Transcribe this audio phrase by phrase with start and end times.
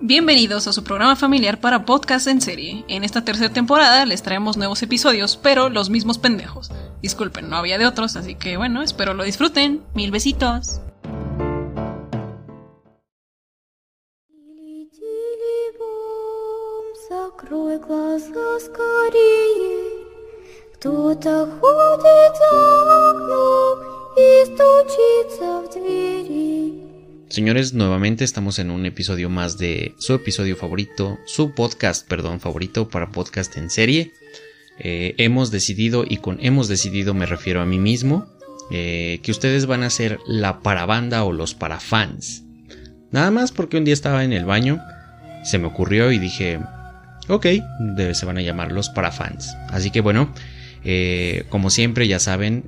[0.00, 2.84] Bienvenidos a su programa familiar para podcast en serie.
[2.86, 6.70] En esta tercera temporada les traemos nuevos episodios, pero los mismos pendejos.
[7.02, 9.82] Disculpen, no había de otros, así que bueno, espero lo disfruten.
[9.94, 10.80] Mil besitos.
[17.08, 20.06] Закрой глаза скорее.
[20.74, 23.78] Кто-то ходит за окном
[24.16, 26.79] и стучится в двери.
[27.31, 32.89] Señores, nuevamente estamos en un episodio más de su episodio favorito, su podcast, perdón, favorito
[32.89, 34.11] para podcast en serie.
[34.79, 38.27] Eh, hemos decidido, y con hemos decidido me refiero a mí mismo,
[38.69, 42.43] eh, que ustedes van a ser la parabanda o los parafans.
[43.11, 44.81] Nada más porque un día estaba en el baño,
[45.45, 46.59] se me ocurrió y dije,
[47.29, 47.45] ok,
[48.11, 49.55] se van a llamar los parafans.
[49.69, 50.33] Así que bueno,
[50.83, 52.65] eh, como siempre ya saben,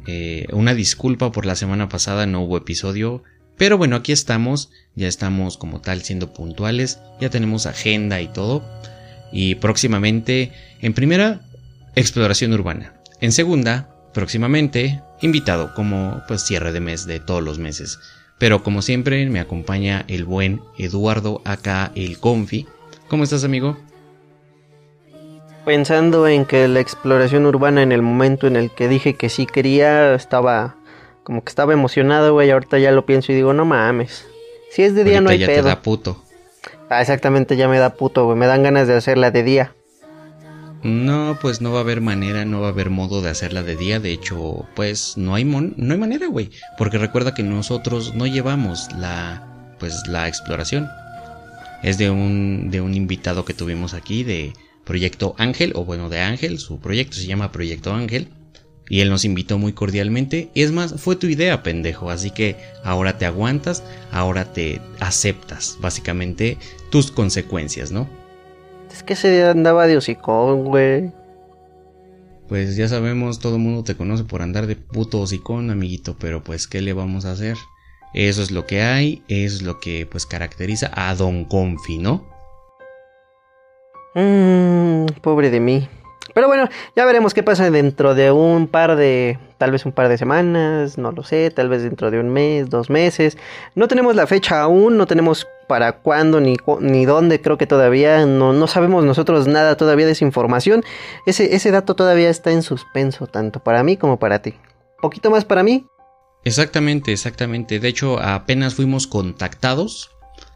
[0.54, 3.23] una disculpa por la semana pasada no hubo episodio.
[3.57, 8.63] Pero bueno, aquí estamos, ya estamos como tal siendo puntuales, ya tenemos agenda y todo.
[9.32, 10.51] Y próximamente,
[10.82, 11.41] en primera,
[11.95, 12.93] exploración urbana.
[13.21, 17.99] En segunda, próximamente, invitado como pues cierre de mes de todos los meses.
[18.37, 22.67] Pero como siempre, me acompaña el buen Eduardo, acá el Confi.
[23.07, 23.77] ¿Cómo estás, amigo?
[25.65, 29.45] Pensando en que la exploración urbana en el momento en el que dije que sí
[29.45, 30.76] quería, estaba
[31.24, 32.52] como que estaba emocionado, güey.
[32.52, 34.26] Ahorita ya lo pienso y digo, no mames.
[34.71, 36.24] Si es de día no hay ya te da puto.
[36.90, 38.38] Ah, exactamente, ya me da puto, güey.
[38.38, 39.71] Me dan ganas de hacerla de día.
[40.84, 43.77] No, pues no va a haber manera, no va a haber modo de hacerla de
[43.77, 43.99] día.
[44.01, 46.51] De hecho, pues no hay mon- no hay manera, güey.
[46.77, 49.48] Porque recuerda que nosotros no llevamos la
[49.79, 50.90] pues la exploración.
[51.84, 56.20] Es de un de un invitado que tuvimos aquí de Proyecto Ángel o bueno, de
[56.20, 58.27] Ángel, su proyecto se llama Proyecto Ángel
[58.89, 60.49] y él nos invitó muy cordialmente.
[60.53, 65.78] Y es más, fue tu idea, pendejo, así que ahora te aguantas, ahora te aceptas
[65.79, 66.57] básicamente
[66.89, 68.07] tus consecuencias, ¿no?
[68.91, 71.11] Es que ese día andaba de hocicón, güey.
[72.47, 76.43] Pues ya sabemos, todo el mundo te conoce por andar de puto hocicón, amiguito, pero
[76.43, 77.57] pues ¿qué le vamos a hacer?
[78.13, 82.27] Eso es lo que hay, eso es lo que pues caracteriza a Don Confi, ¿no?
[84.13, 85.88] Mmm, pobre de mí.
[86.33, 90.09] Pero bueno, ya veremos qué pasa dentro de un par de, tal vez un par
[90.09, 93.38] de semanas, no lo sé, tal vez dentro de un mes, dos meses.
[93.75, 98.25] No tenemos la fecha aún, no tenemos para cuándo ni, ni dónde, creo que todavía
[98.25, 100.83] no, no sabemos nosotros nada todavía de esa información.
[101.25, 104.55] Ese, ese dato todavía está en suspenso, tanto para mí como para ti.
[105.01, 105.85] Poquito más para mí,
[106.45, 107.79] Exactamente, exactamente.
[107.79, 110.11] De hecho, apenas fuimos contactados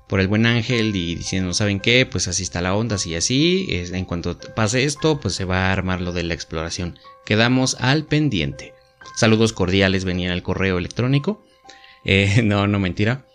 [0.07, 2.05] por el buen Ángel y diciendo, ¿saben qué?
[2.05, 3.67] Pues así está la onda, así y así.
[3.69, 6.97] En cuanto pase esto, pues se va a armar lo de la exploración.
[7.25, 8.73] Quedamos al pendiente.
[9.15, 11.43] Saludos cordiales venían al correo electrónico.
[12.05, 13.25] Eh, no, no mentira.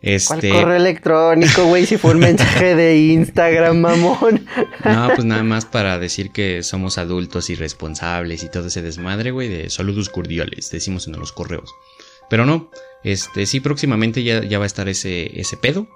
[0.00, 1.84] ¿Cuál Este, correo electrónico, güey?
[1.84, 4.46] Si fue un mensaje de Instagram, mamón.
[4.84, 9.32] No, pues nada más para decir que somos adultos y responsables y todo ese desmadre,
[9.32, 11.74] güey, de saludos cordiales, decimos en los correos.
[12.30, 12.70] Pero no,
[13.02, 15.88] este, sí, próximamente ya, ya va a estar ese, ese pedo.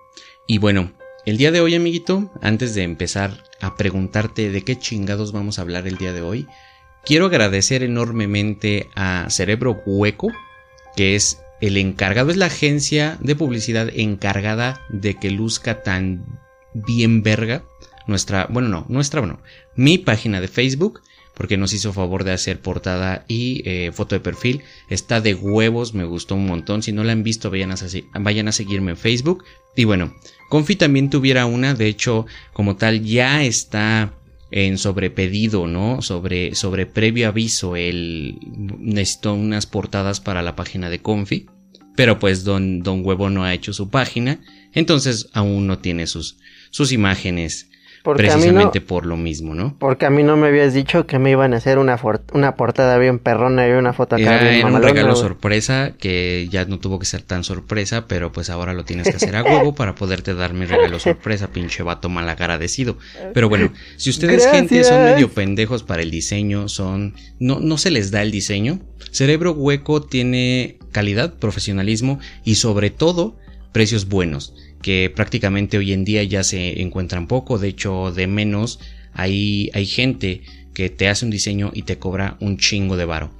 [0.46, 0.92] Y bueno,
[1.24, 5.62] el día de hoy, amiguito, antes de empezar a preguntarte de qué chingados vamos a
[5.62, 6.46] hablar el día de hoy,
[7.04, 10.32] quiero agradecer enormemente a Cerebro Hueco,
[10.96, 16.40] que es el encargado, es la agencia de publicidad encargada de que luzca tan
[16.74, 17.62] bien verga
[18.08, 19.40] nuestra, bueno, no, nuestra, bueno,
[19.76, 21.02] mi página de Facebook,
[21.34, 24.62] porque nos hizo favor de hacer portada y eh, foto de perfil.
[24.88, 26.82] Está de huevos, me gustó un montón.
[26.82, 27.76] Si no la han visto, vayan a,
[28.20, 29.44] vayan a seguirme en Facebook.
[29.74, 30.14] Y bueno,
[30.50, 34.12] Confi también tuviera una, de hecho, como tal, ya está
[34.50, 36.02] en sobrepedido, ¿no?
[36.02, 38.38] Sobre, sobre previo aviso, él
[38.78, 41.46] necesitó unas portadas para la página de Confi.
[41.96, 44.40] Pero pues Don, Don Huevo no ha hecho su página,
[44.72, 46.38] entonces aún no tiene sus,
[46.70, 47.68] sus imágenes
[48.02, 49.76] Porque no, precisamente por lo mismo, ¿no?
[49.78, 52.00] Porque a mí no me habías dicho que me iban a hacer una,
[52.32, 56.48] una portada bien perrona y una foto acá Era, bien era un regalo sorpresa que
[56.50, 59.44] ya no tuvo que ser tan sorpresa, pero pues ahora lo tienes que hacer a
[59.44, 62.98] huevo para poderte dar mi regalo sorpresa, pinche vato malagradecido.
[63.34, 67.90] Pero bueno, si ustedes gente son medio pendejos para el diseño, son no no se
[67.90, 68.80] les da el diseño.
[69.12, 73.36] Cerebro Hueco tiene calidad, profesionalismo y sobre todo
[73.72, 78.80] precios buenos, que prácticamente hoy en día ya se encuentran poco, de hecho de menos
[79.12, 80.42] hay hay gente
[80.74, 83.30] que te hace un diseño y te cobra un chingo de varo.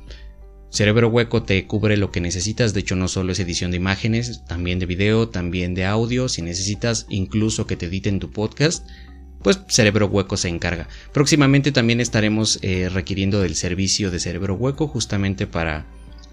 [0.71, 4.43] Cerebro Hueco te cubre lo que necesitas, de hecho no solo es edición de imágenes,
[4.47, 8.89] también de video, también de audio, si necesitas incluso que te editen tu podcast,
[9.43, 10.89] pues Cerebro Hueco se encarga.
[11.13, 15.85] Próximamente también estaremos eh, requiriendo del servicio de Cerebro Hueco justamente para,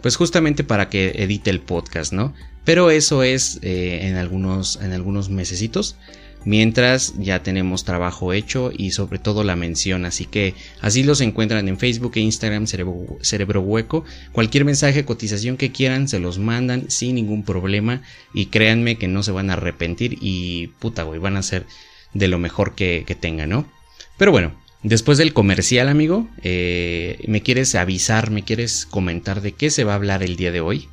[0.01, 2.33] pues justamente para que edite el podcast, ¿no?
[2.65, 5.95] Pero eso es eh, en algunos, en algunos mesecitos.
[6.45, 10.05] mientras ya tenemos trabajo hecho y sobre todo la mención.
[10.05, 14.05] Así que así los encuentran en Facebook e Instagram Cerebro, Cerebro Hueco.
[14.31, 18.01] Cualquier mensaje, cotización que quieran, se los mandan sin ningún problema
[18.33, 21.65] y créanme que no se van a arrepentir y puta, güey, van a ser
[22.13, 23.65] de lo mejor que, que tengan, ¿no?
[24.17, 24.53] Pero bueno,
[24.83, 29.91] Después del comercial, amigo, eh, ¿me quieres avisar, me quieres comentar de qué se va
[29.91, 30.87] a hablar el día de hoy?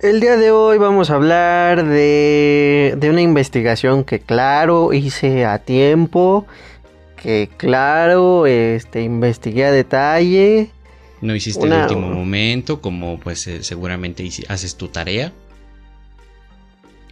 [0.00, 5.58] El día de hoy vamos a hablar de, de una investigación que claro hice a
[5.58, 6.46] tiempo,
[7.16, 10.70] que claro este, investigué a detalle.
[11.20, 15.32] No hiciste el último momento, como pues eh, seguramente haces tu tarea.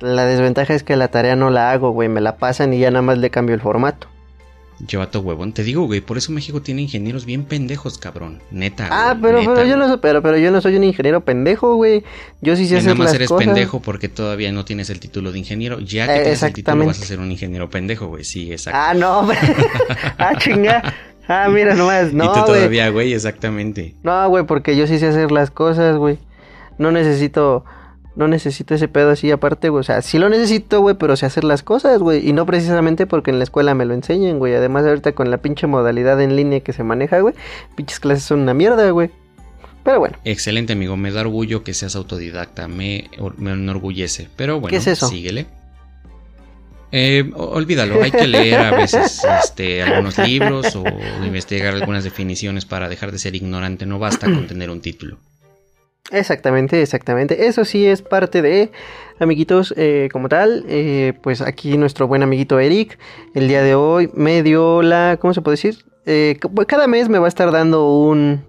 [0.00, 2.90] La desventaja es que la tarea no la hago, güey, me la pasan y ya
[2.90, 4.08] nada más le cambio el formato.
[4.78, 5.52] Llevato huevón.
[5.52, 8.42] Te digo, güey, por eso México tiene ingenieros bien pendejos, cabrón.
[8.50, 8.88] Neta.
[8.90, 12.04] Ah, pero, pero yo no soy, pero, pero yo no soy un ingeniero pendejo, güey.
[12.42, 15.38] Yo sí sé hacer nada más eres pendejo porque todavía no tienes el título de
[15.38, 15.80] ingeniero.
[15.80, 18.24] Ya que tienes el título vas a ser un ingeniero pendejo, güey.
[18.24, 18.78] Sí, exacto.
[18.78, 19.26] Ah, no,
[20.18, 20.94] ah, chinga.
[21.28, 23.94] Ah, mira nomás, no, Y tú todavía, güey, exactamente.
[24.02, 26.18] No, güey, porque yo sí sé hacer las cosas, güey.
[26.78, 27.64] No necesito
[28.16, 29.80] no necesito ese pedo así aparte, güey.
[29.80, 32.26] O sea, sí lo necesito, güey, pero sé hacer las cosas, güey.
[32.26, 34.54] Y no precisamente porque en la escuela me lo enseñen, güey.
[34.54, 37.34] Además, ahorita con la pinche modalidad en línea que se maneja, güey.
[37.76, 39.10] Pinches clases son una mierda, güey.
[39.84, 40.16] Pero bueno.
[40.24, 40.96] Excelente, amigo.
[40.96, 42.68] Me da orgullo que seas autodidacta.
[42.68, 44.28] Me, me enorgullece.
[44.34, 45.08] Pero bueno, ¿Qué es eso?
[45.08, 45.46] síguele.
[46.92, 50.84] Eh, olvídalo, hay que leer a veces este, algunos libros o
[51.24, 53.84] investigar algunas definiciones para dejar de ser ignorante.
[53.84, 55.18] No basta con tener un título.
[56.10, 57.46] Exactamente, exactamente.
[57.46, 58.70] Eso sí es parte de,
[59.18, 60.64] amiguitos, eh, como tal.
[60.68, 62.98] Eh, pues aquí nuestro buen amiguito Eric,
[63.34, 65.84] el día de hoy me dio la, ¿cómo se puede decir?
[66.06, 68.44] Eh, pues cada mes me va a estar dando un,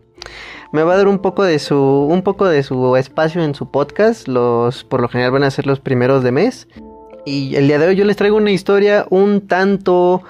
[0.71, 3.71] me va a dar un poco de su, un poco de su espacio en su
[3.71, 4.27] podcast.
[4.27, 6.68] Los, por lo general van a ser los primeros de mes.
[7.25, 10.24] Y el día de hoy yo les traigo una historia un tanto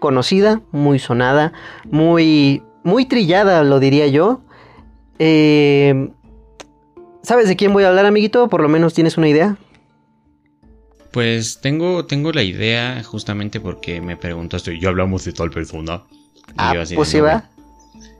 [0.00, 1.52] conocida, muy sonada,
[1.90, 4.40] muy, muy trillada, lo diría yo.
[5.18, 6.10] Eh,
[7.22, 8.48] ¿Sabes de quién voy a hablar, amiguito?
[8.48, 9.56] Por lo menos tienes una idea.
[11.12, 16.04] Pues tengo, tengo la idea justamente porque me preguntaste, ¿ya hablamos de tal persona?
[16.56, 17.50] ah, pues sí va.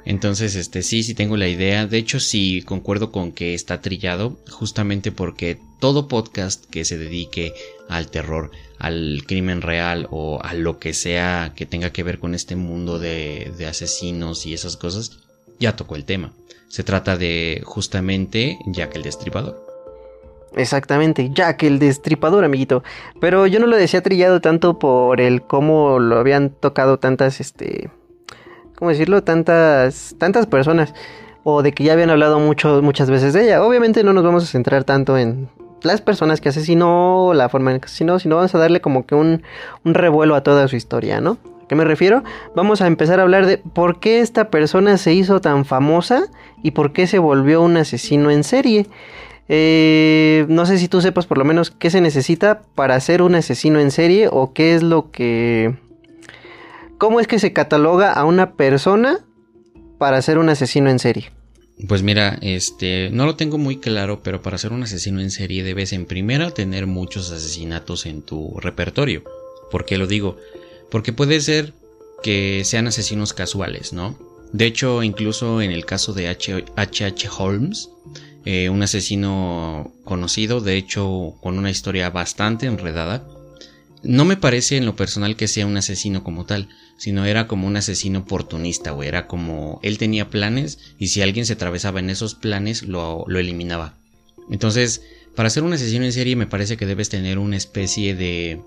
[0.04, 1.86] Entonces, este, sí, sí tengo la idea.
[1.86, 7.52] De hecho, sí concuerdo con que está trillado, justamente porque todo podcast que se dedique
[7.88, 12.34] al terror, al crimen real o a lo que sea que tenga que ver con
[12.34, 15.18] este mundo de, de asesinos y esas cosas,
[15.58, 16.32] ya tocó el tema.
[16.70, 19.66] Se trata de justamente Jack el Destripador.
[20.54, 22.84] Exactamente, Jack el Destripador, amiguito.
[23.20, 27.90] Pero yo no lo decía trillado tanto por el cómo lo habían tocado tantas, este,
[28.76, 29.24] ¿cómo decirlo?
[29.24, 30.94] Tantas, tantas personas.
[31.42, 33.64] O de que ya habían hablado mucho, muchas veces de ella.
[33.64, 35.48] Obviamente no nos vamos a centrar tanto en
[35.82, 39.16] las personas que asesinó, la forma en que asesinó, sino vamos a darle como que
[39.16, 39.42] un,
[39.84, 41.36] un revuelo a toda su historia, ¿no?
[41.70, 42.24] Qué me refiero?
[42.56, 46.26] Vamos a empezar a hablar de por qué esta persona se hizo tan famosa
[46.64, 48.88] y por qué se volvió un asesino en serie.
[49.48, 53.36] Eh, no sé si tú sepas por lo menos qué se necesita para ser un
[53.36, 55.76] asesino en serie o qué es lo que...
[56.98, 59.20] ¿Cómo es que se cataloga a una persona
[59.96, 61.30] para ser un asesino en serie?
[61.86, 65.62] Pues mira, este, no lo tengo muy claro, pero para ser un asesino en serie
[65.62, 69.22] debes en primera tener muchos asesinatos en tu repertorio.
[69.70, 70.36] ¿Por qué lo digo?
[70.90, 71.74] Porque puede ser
[72.22, 74.18] que sean asesinos casuales, ¿no?
[74.52, 77.04] De hecho, incluso en el caso de H.H.
[77.04, 77.28] H.
[77.38, 77.90] Holmes,
[78.44, 83.26] eh, un asesino conocido, de hecho con una historia bastante enredada,
[84.02, 87.66] no me parece en lo personal que sea un asesino como tal, sino era como
[87.66, 92.10] un asesino oportunista, o era como él tenía planes y si alguien se atravesaba en
[92.10, 93.94] esos planes lo, lo eliminaba.
[94.50, 95.02] Entonces,
[95.36, 98.60] para ser un asesino en serie me parece que debes tener una especie de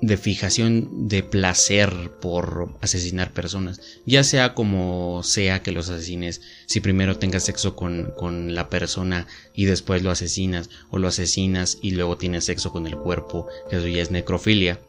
[0.00, 3.80] de fijación de placer por asesinar personas.
[4.06, 9.26] Ya sea como sea que los asesines, si primero tengas sexo con, con, la persona
[9.54, 13.86] y después lo asesinas, o lo asesinas y luego tienes sexo con el cuerpo, eso
[13.86, 14.80] ya es necrofilia.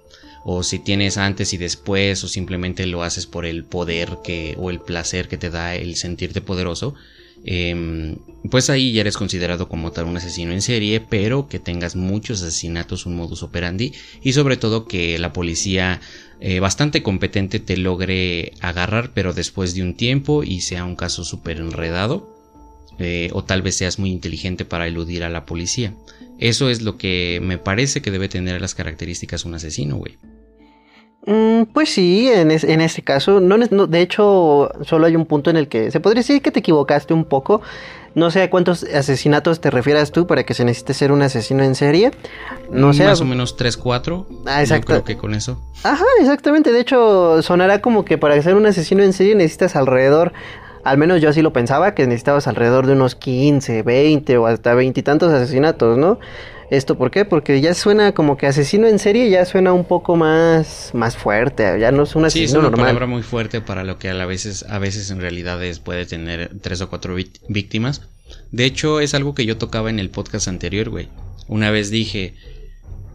[0.43, 4.71] O si tienes antes y después, o simplemente lo haces por el poder que, o
[4.71, 6.95] el placer que te da el sentirte poderoso,
[7.43, 8.17] Em,
[8.49, 12.41] pues ahí ya eres considerado como tal un asesino en serie, pero que tengas muchos
[12.41, 16.01] asesinatos, un modus operandi y sobre todo que la policía
[16.39, 21.23] eh, bastante competente te logre agarrar, pero después de un tiempo y sea un caso
[21.23, 22.29] súper enredado.
[22.99, 25.95] Eh, o tal vez seas muy inteligente para eludir a la policía.
[26.37, 30.17] Eso es lo que me parece que debe tener las características un asesino, güey.
[31.25, 35.57] Mm, pues sí, en, en este caso, no, de hecho, solo hay un punto en
[35.57, 37.61] el que se podría decir que te equivocaste un poco.
[38.13, 41.63] No sé a cuántos asesinatos te refieras tú para que se necesite ser un asesino
[41.63, 42.11] en serie.
[42.69, 43.05] No sé.
[43.05, 44.27] Más o menos 3, 4.
[44.47, 44.93] Ah, exacto.
[44.93, 45.61] Yo creo que con eso.
[45.83, 46.73] Ajá, exactamente.
[46.73, 50.33] De hecho, sonará como que para ser un asesino en serie necesitas alrededor,
[50.83, 54.73] al menos yo así lo pensaba, que necesitabas alrededor de unos 15, 20 o hasta
[54.73, 56.19] 20 y tantos asesinatos, ¿no?
[56.71, 57.25] ¿Esto por qué?
[57.25, 61.63] Porque ya suena como que asesino en serie ya suena un poco más, más fuerte,
[61.79, 62.85] ya no es un Sí, es asesino una normal.
[62.87, 66.05] palabra muy fuerte para lo que a la veces, a veces en realidad es, puede
[66.05, 68.01] tener tres o cuatro víct- víctimas.
[68.51, 71.09] De hecho, es algo que yo tocaba en el podcast anterior, güey.
[71.49, 72.35] Una vez dije,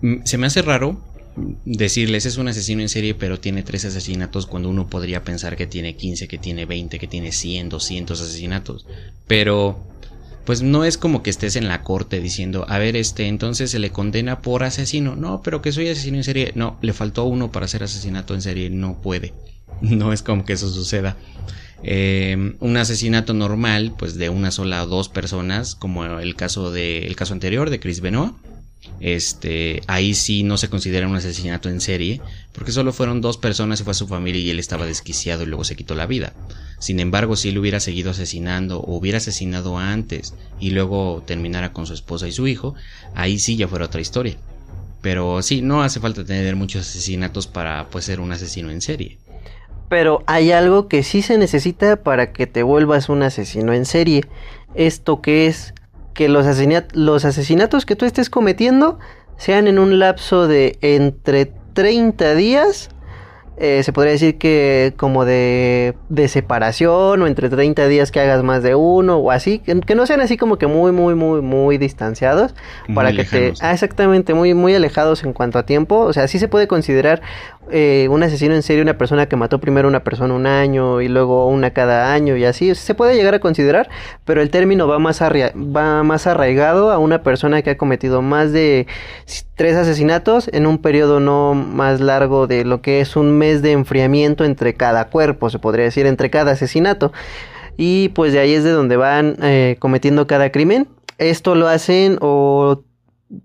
[0.03, 1.01] "Mm, se me hace raro
[1.65, 5.67] decirles es un asesino en serie, pero tiene tres asesinatos cuando uno podría pensar que
[5.67, 8.87] tiene 15, que tiene 20, que tiene 100, 200 asesinatos.
[9.27, 9.79] Pero
[10.47, 13.81] pues no es como que estés en la corte diciendo, a ver, este, entonces se
[13.81, 15.17] le condena por asesino.
[15.17, 16.53] No, pero que soy asesino en serie.
[16.55, 18.71] No, le faltó uno para ser asesinato en serie.
[18.71, 19.35] No puede.
[19.83, 21.17] No es como que eso suceda.
[21.83, 27.01] Eh, un asesinato normal, pues de una sola o dos personas, como el caso de,
[27.01, 28.33] el caso anterior de Chris Benoit.
[29.01, 32.21] Este, ahí sí no se considera un asesinato en serie,
[32.53, 35.47] porque solo fueron dos personas y fue a su familia y él estaba desquiciado y
[35.47, 36.33] luego se quitó la vida.
[36.79, 41.87] Sin embargo, si él hubiera seguido asesinando o hubiera asesinado antes y luego terminara con
[41.87, 42.75] su esposa y su hijo,
[43.15, 44.37] ahí sí ya fuera otra historia.
[45.01, 49.19] Pero sí, no hace falta tener muchos asesinatos para pues, ser un asesino en serie.
[49.89, 54.25] Pero hay algo que sí se necesita para que te vuelvas un asesino en serie.
[54.75, 55.75] Esto que es
[56.17, 58.99] que los, asesinat- los asesinatos que tú estés cometiendo
[59.37, 62.89] sean en un lapso de entre 30 días.
[63.59, 68.43] eh, se podría decir que como de, de separación o entre 30 días que hagas
[68.43, 71.41] más de uno o así, que, que no sean así como que muy, muy, muy,
[71.41, 72.55] muy distanciados
[72.87, 73.55] Muy para que te...
[73.63, 76.01] Ah, exactamente, muy, muy alejados en cuanto a tiempo.
[76.01, 77.23] O sea, sí se puede considerar
[77.71, 81.09] eh, un asesino en serie una persona que mató primero una persona un año y
[81.09, 82.75] luego una cada año y así.
[82.75, 83.89] Se puede llegar a considerar,
[84.25, 88.53] pero el término va más, va más arraigado a una persona que ha cometido más
[88.53, 88.87] de
[89.55, 93.73] tres asesinatos en un periodo no más largo de lo que es un mes de
[93.73, 97.13] enfriamiento entre cada cuerpo, se podría decir, entre cada asesinato.
[97.77, 100.89] Y pues de ahí es de donde van eh, cometiendo cada crimen.
[101.19, 102.46] Esto lo hacen o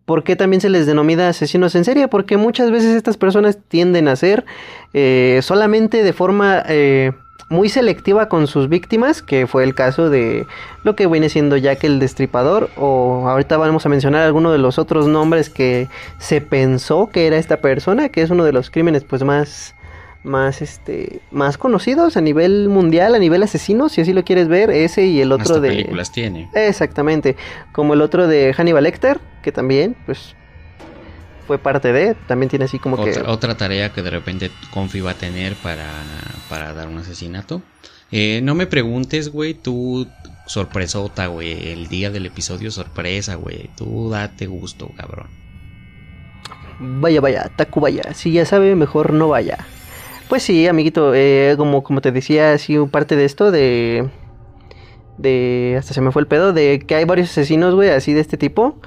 [0.05, 2.07] ¿Por qué también se les denomina asesinos en serie?
[2.07, 4.45] Porque muchas veces estas personas tienden a ser
[4.93, 7.11] eh, solamente de forma eh,
[7.49, 10.47] muy selectiva con sus víctimas, que fue el caso de
[10.83, 14.79] lo que viene siendo Jack el Destripador, o ahorita vamos a mencionar algunos de los
[14.79, 19.03] otros nombres que se pensó que era esta persona, que es uno de los crímenes
[19.03, 19.75] pues más
[20.23, 24.69] más este más conocidos a nivel mundial, a nivel asesino, si así lo quieres ver,
[24.69, 26.49] ese y el otro Hasta de películas tiene.
[26.53, 27.35] Exactamente,
[27.71, 30.35] como el otro de Hannibal Lecter, que también, pues,
[31.47, 33.19] fue parte de, también tiene así como que...
[33.25, 35.89] Otra, tarea que de repente Confi va a tener para,
[36.49, 37.61] para dar un asesinato.
[38.11, 40.07] Eh, no me preguntes, güey, tú
[40.45, 43.69] sorpresota, güey, el día del episodio sorpresa, güey.
[43.75, 45.27] Tú date gusto, cabrón.
[46.79, 49.65] Vaya, vaya, Taku vaya, si ya sabe, mejor no vaya.
[50.31, 54.09] Pues sí, amiguito, eh, como, como te decía, así parte de esto de...
[55.17, 55.75] De...
[55.77, 58.37] Hasta se me fue el pedo, de que hay varios asesinos, güey, así de este
[58.37, 58.79] tipo.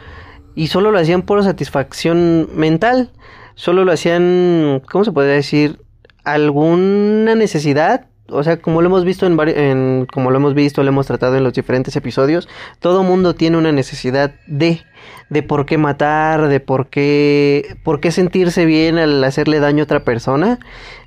[0.55, 3.11] Y solo lo hacían por satisfacción mental.
[3.57, 5.83] Solo lo hacían, ¿cómo se podría decir?
[6.25, 8.07] Alguna necesidad.
[8.31, 11.37] O sea, como lo hemos visto en, en como lo hemos visto, lo hemos tratado
[11.37, 12.49] en los diferentes episodios,
[12.79, 14.81] todo mundo tiene una necesidad de
[15.29, 19.85] de por qué matar, de por qué por qué sentirse bien al hacerle daño a
[19.85, 20.59] otra persona.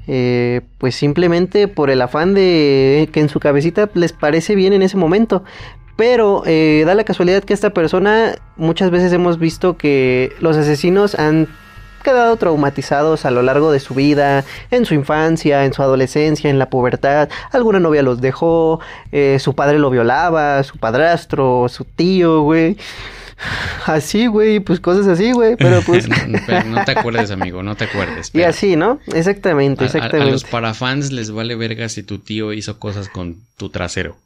[0.08, 4.82] Eh, pues simplemente por el afán de que en su cabecita les parece bien en
[4.82, 5.44] ese momento.
[5.98, 11.16] Pero eh, da la casualidad que esta persona, muchas veces hemos visto que los asesinos
[11.16, 11.48] han
[12.04, 16.60] quedado traumatizados a lo largo de su vida, en su infancia, en su adolescencia, en
[16.60, 17.28] la pubertad.
[17.52, 18.80] Alguna novia los dejó,
[19.12, 22.78] eh, su padre lo violaba, su padrastro, su tío, güey.
[23.86, 26.08] Así, güey, pues cosas así, güey, pero pues...
[26.48, 28.32] Pero no te acuerdes, amigo, no te acuerdes.
[28.34, 29.00] y así, ¿no?
[29.14, 30.32] Exactamente, A- a- A, exactamente.
[30.32, 34.18] los parafans les vale verga si tu tío hizo cosas con tu trasero.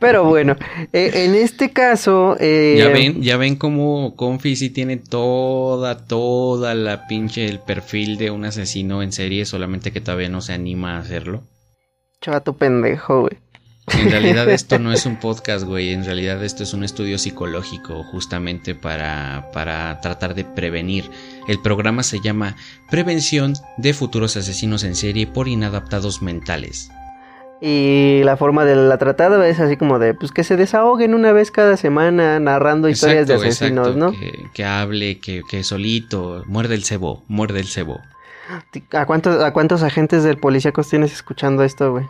[0.00, 0.56] Pero bueno,
[0.92, 2.36] eh, en este caso...
[2.40, 8.16] eh, Ya ven, ya ven cómo Confi sí tiene toda, toda la pinche el perfil
[8.16, 11.42] de un asesino en serie, solamente que todavía no se anima a hacerlo.
[12.20, 13.38] Chavato pendejo, güey.
[13.86, 15.92] En realidad esto no es un podcast, güey.
[15.92, 21.10] En realidad esto es un estudio psicológico justamente para, para tratar de prevenir.
[21.48, 22.56] El programa se llama
[22.90, 26.90] Prevención de futuros asesinos en serie por inadaptados mentales.
[27.62, 31.32] Y la forma de la tratada es así como de, pues que se desahoguen una
[31.32, 34.12] vez cada semana narrando historias de asesinos, exacto, ¿no?
[34.12, 38.00] Que, que hable, que, que solito, muerde el cebo, muerde el cebo.
[38.92, 42.06] ¿A cuántos, ¿A cuántos agentes del policíacos tienes escuchando esto, güey?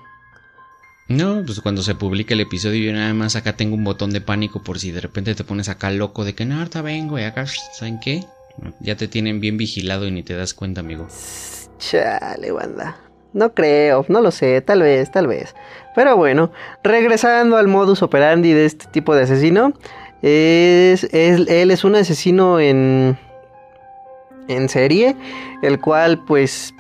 [1.11, 4.21] No, pues cuando se publique el episodio yo nada más acá tengo un botón de
[4.21, 7.25] pánico por si de repente te pones acá loco de que no, ahorita vengo y
[7.25, 8.25] acá, ¿saben qué?
[8.81, 11.09] Ya te tienen bien vigilado y ni te das cuenta, amigo.
[11.79, 12.97] Chale, banda.
[13.33, 15.55] No creo, no lo sé, tal vez, tal vez.
[15.97, 16.53] Pero bueno,
[16.85, 19.73] regresando al modus operandi de este tipo de asesino,
[20.23, 23.19] es, es- él es un asesino en,
[24.47, 25.17] en serie,
[25.63, 26.73] el cual pues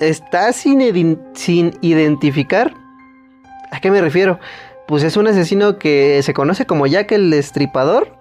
[0.00, 2.74] está sin, sin identificar.
[3.70, 4.38] ¿A qué me refiero?
[4.86, 8.16] Pues es un asesino que se conoce como Jack el Destripador,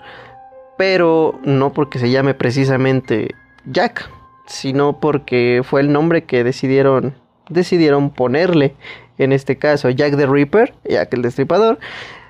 [0.77, 3.36] pero no porque se llame precisamente
[3.66, 4.10] Jack,
[4.48, 7.16] sino porque fue el nombre que decidieron
[7.50, 8.75] decidieron ponerle
[9.18, 11.80] en este caso Jack the Ripper, Jack el Destripador.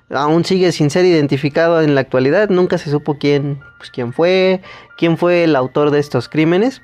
[0.09, 4.61] Aún sigue sin ser identificado en la actualidad, nunca se supo quién, pues, quién fue,
[4.97, 6.81] quién fue el autor de estos crímenes.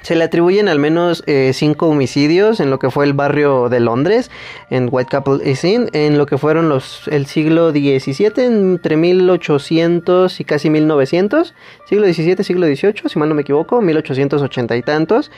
[0.00, 3.78] Se le atribuyen al menos eh, cinco homicidios en lo que fue el barrio de
[3.78, 4.30] Londres,
[4.68, 10.44] en Whitechapel East Inn, en lo que fueron los el siglo XVII, entre 1800 y
[10.44, 11.54] casi 1900,
[11.88, 15.30] siglo XVII, siglo XVIII, si mal no me equivoco, 1880 y tantos.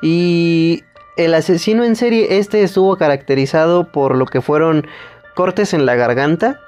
[0.00, 0.84] Y
[1.16, 4.86] el asesino en serie este estuvo caracterizado por lo que fueron
[5.34, 6.60] cortes en la garganta,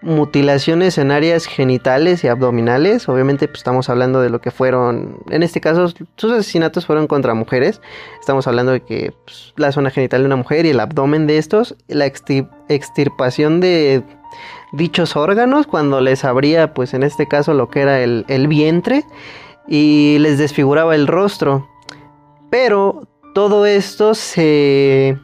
[0.00, 3.08] mutilaciones en áreas genitales y abdominales.
[3.08, 7.34] Obviamente pues, estamos hablando de lo que fueron, en este caso sus asesinatos fueron contra
[7.34, 7.80] mujeres.
[8.20, 11.38] Estamos hablando de que pues, la zona genital de una mujer y el abdomen de
[11.38, 14.02] estos, la extir- extirpación de
[14.72, 19.04] dichos órganos cuando les abría pues en este caso lo que era el vientre
[19.66, 21.68] y les desfiguraba el rostro.
[22.50, 25.18] Pero todo esto se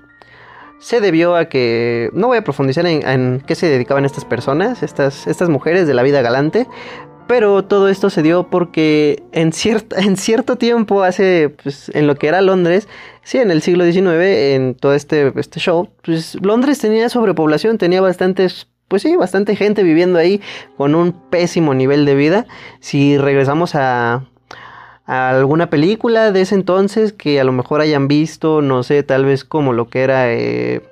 [0.84, 5.26] se debió a que no voy a profundizar en, qué se dedicaban estas personas, estas,
[5.26, 6.66] estas mujeres de la vida galante,
[7.26, 9.50] pero todo esto se dio porque en,
[9.96, 12.86] en cierto tiempo, hace, pues, en lo que era Londres,
[13.22, 14.04] sí, en el siglo XIX,
[14.54, 19.84] en todo este, este show, pues Londres tenía sobrepoblación, tenía bastantes, pues sí, bastante gente
[19.84, 20.42] viviendo ahí
[20.76, 22.46] con un pésimo nivel de vida.
[22.80, 24.28] Si regresamos a
[25.06, 29.44] alguna película de ese entonces que a lo mejor hayan visto, no sé, tal vez
[29.44, 30.82] como lo que era, eh,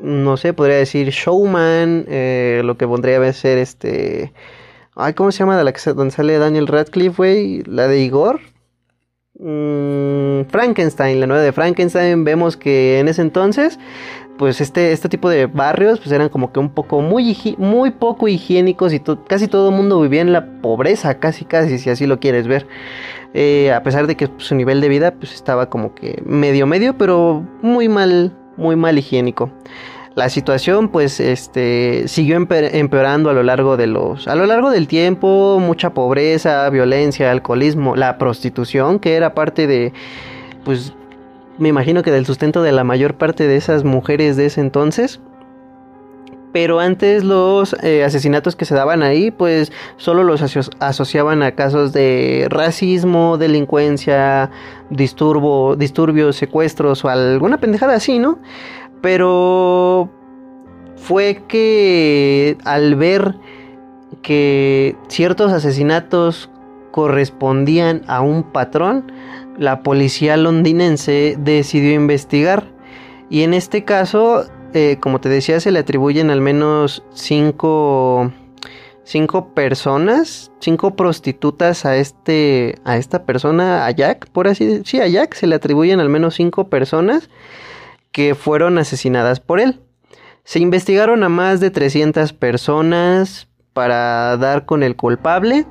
[0.00, 4.32] no sé, podría decir Showman, eh, lo que pondría a ser este,
[4.96, 5.56] ay, ¿cómo se llama?
[5.56, 8.40] De la que donde sale Daniel Radcliffe, güey, la de Igor.
[9.38, 13.78] Mm, Frankenstein, la nueva de Frankenstein, vemos que en ese entonces,
[14.38, 18.28] pues este, este tipo de barrios, pues eran como que un poco muy, muy poco
[18.28, 22.18] higiénicos y casi todo el mundo vivía en la pobreza, casi, casi, si así lo
[22.18, 22.66] quieres ver.
[23.34, 26.66] Eh, a pesar de que pues, su nivel de vida pues estaba como que medio
[26.66, 29.50] medio, pero muy mal, muy mal higiénico.
[30.14, 34.70] La situación pues este siguió empe- empeorando a lo largo de los a lo largo
[34.70, 39.92] del tiempo, mucha pobreza, violencia, alcoholismo, la prostitución que era parte de
[40.64, 40.94] pues
[41.58, 45.20] me imagino que del sustento de la mayor parte de esas mujeres de ese entonces.
[46.52, 51.52] Pero antes los eh, asesinatos que se daban ahí, pues solo los aso- asociaban a
[51.52, 54.50] casos de racismo, delincuencia,
[54.88, 58.38] disturbios, secuestros o alguna pendejada así, ¿no?
[59.02, 60.10] Pero
[60.96, 63.34] fue que al ver
[64.22, 66.50] que ciertos asesinatos
[66.90, 69.12] correspondían a un patrón,
[69.58, 72.64] la policía londinense decidió investigar.
[73.28, 78.32] Y en este caso, eh, como te decía, se le atribuyen al menos cinco,
[79.04, 84.84] cinco personas, cinco prostitutas a este, a esta persona, a Jack, por así decirlo.
[84.86, 87.30] Sí, a Jack se le atribuyen al menos cinco personas
[88.12, 89.80] que fueron asesinadas por él.
[90.44, 95.66] Se investigaron a más de 300 personas para dar con el culpable.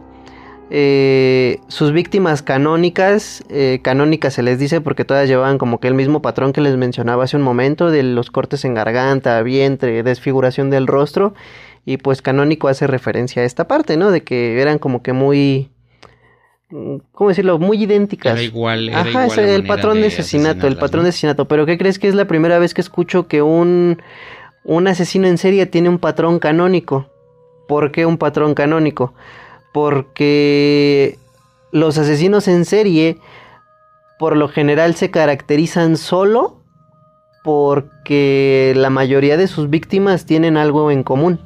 [0.71, 5.93] Eh, sus víctimas canónicas, eh, canónicas se les dice porque todas llevaban como que el
[5.93, 10.71] mismo patrón que les mencionaba hace un momento, de los cortes en garganta, vientre, desfiguración
[10.71, 11.35] del rostro,
[11.85, 14.09] y pues canónico hace referencia a esta parte, ¿no?
[14.09, 15.69] De que eran como que muy,
[17.11, 17.59] ¿cómo decirlo?
[17.59, 18.33] Muy idénticas.
[18.33, 21.47] Era igual, era Ajá, igual es el patrón de, asesinato, el patrón de asesinato.
[21.47, 24.01] Pero ¿qué crees que es la primera vez que escucho que un,
[24.63, 27.07] un asesino en serie tiene un patrón canónico?
[27.67, 29.13] ¿Por qué un patrón canónico?
[29.75, 31.19] Porque
[31.73, 33.17] los asesinos en serie
[34.17, 36.61] por lo general se caracterizan solo
[37.43, 41.41] porque la mayoría de sus víctimas tienen algo en común.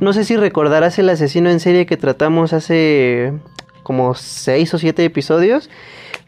[0.00, 3.34] No sé si recordarás el asesino en serie que tratamos hace
[3.82, 5.68] como 6 o 7 episodios.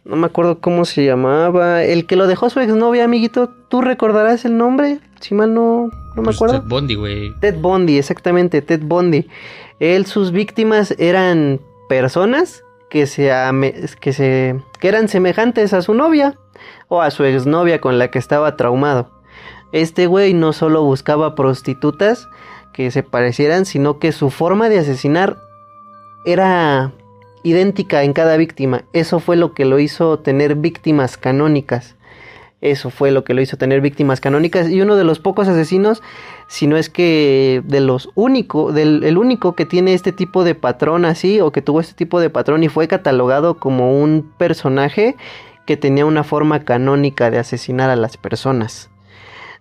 [0.05, 1.83] No me acuerdo cómo se llamaba.
[1.85, 3.49] El que lo dejó su exnovia, amiguito.
[3.71, 5.01] ¿Tú recordarás el nombre?
[5.21, 6.61] Si mal no, no me Pues acuerdo.
[6.61, 7.33] Ted Bundy, güey.
[7.41, 9.27] Ted Bundy, exactamente, Ted Bundy.
[9.81, 13.33] Él, sus víctimas eran personas que se,
[14.01, 16.39] que se que eran semejantes a su novia
[16.89, 19.11] o a su exnovia con la que estaba traumado.
[19.73, 22.29] Este güey no solo buscaba prostitutas
[22.73, 25.39] que se parecieran, sino que su forma de asesinar
[26.25, 26.93] era
[27.43, 28.85] idéntica en cada víctima.
[28.93, 31.97] Eso fue lo que lo hizo tener víctimas canónicas.
[32.61, 36.03] Eso fue lo que lo hizo tener víctimas canónicas y uno de los pocos asesinos,
[36.47, 40.55] si no es que de los únicos, del el único que tiene este tipo de
[40.55, 45.17] patrón así o que tuvo este tipo de patrón y fue catalogado como un personaje
[45.65, 48.91] que tenía una forma canónica de asesinar a las personas.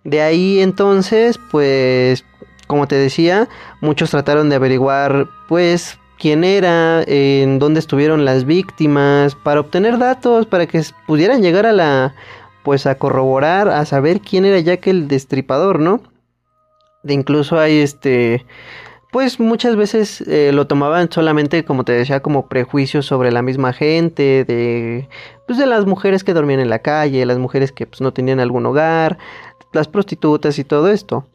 [0.03, 2.25] De ahí entonces, pues,
[2.67, 3.47] como te decía,
[3.79, 10.45] muchos trataron de averiguar, pues, quién era, en dónde estuvieron las víctimas, para obtener datos,
[10.45, 12.15] para que pudieran llegar a la
[12.69, 16.03] pues a corroborar, a saber quién era Jack el Destripador, ¿no?
[17.01, 18.45] De incluso hay este,
[19.11, 23.73] pues muchas veces eh, lo tomaban solamente, como te decía, como prejuicios sobre la misma
[23.73, 25.09] gente, de,
[25.47, 28.39] pues de las mujeres que dormían en la calle, las mujeres que pues no tenían
[28.39, 29.17] algún hogar,
[29.73, 31.25] las prostitutas y todo esto.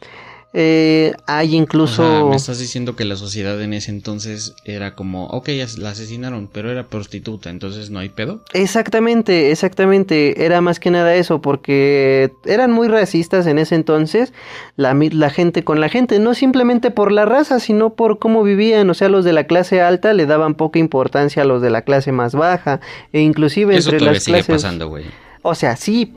[0.57, 2.29] Eh, hay incluso...
[2.29, 6.71] me estás diciendo que la sociedad en ese entonces era como, ok, la asesinaron, pero
[6.71, 8.45] era prostituta, entonces no hay pedo.
[8.53, 10.45] Exactamente, exactamente.
[10.45, 14.33] Era más que nada eso, porque eran muy racistas en ese entonces,
[14.77, 18.89] la, la gente con la gente, no simplemente por la raza, sino por cómo vivían.
[18.91, 21.83] O sea, los de la clase alta le daban poca importancia a los de la
[21.83, 22.79] clase más baja,
[23.13, 24.63] e inclusive eso entre las sigue clases...
[24.63, 25.05] pasando, güey.
[25.43, 26.15] O sea, sí,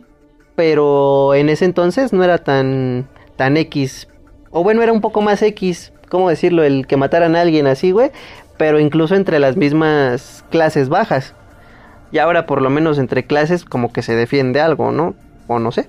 [0.55, 4.07] pero en ese entonces no era tan, tan X
[4.57, 6.63] o bueno, era un poco más X, ¿cómo decirlo?
[6.63, 8.09] El que mataran a alguien así, güey.
[8.57, 11.35] Pero incluso entre las mismas clases bajas.
[12.11, 15.13] Y ahora por lo menos entre clases como que se defiende algo, ¿no?
[15.45, 15.87] O no sé.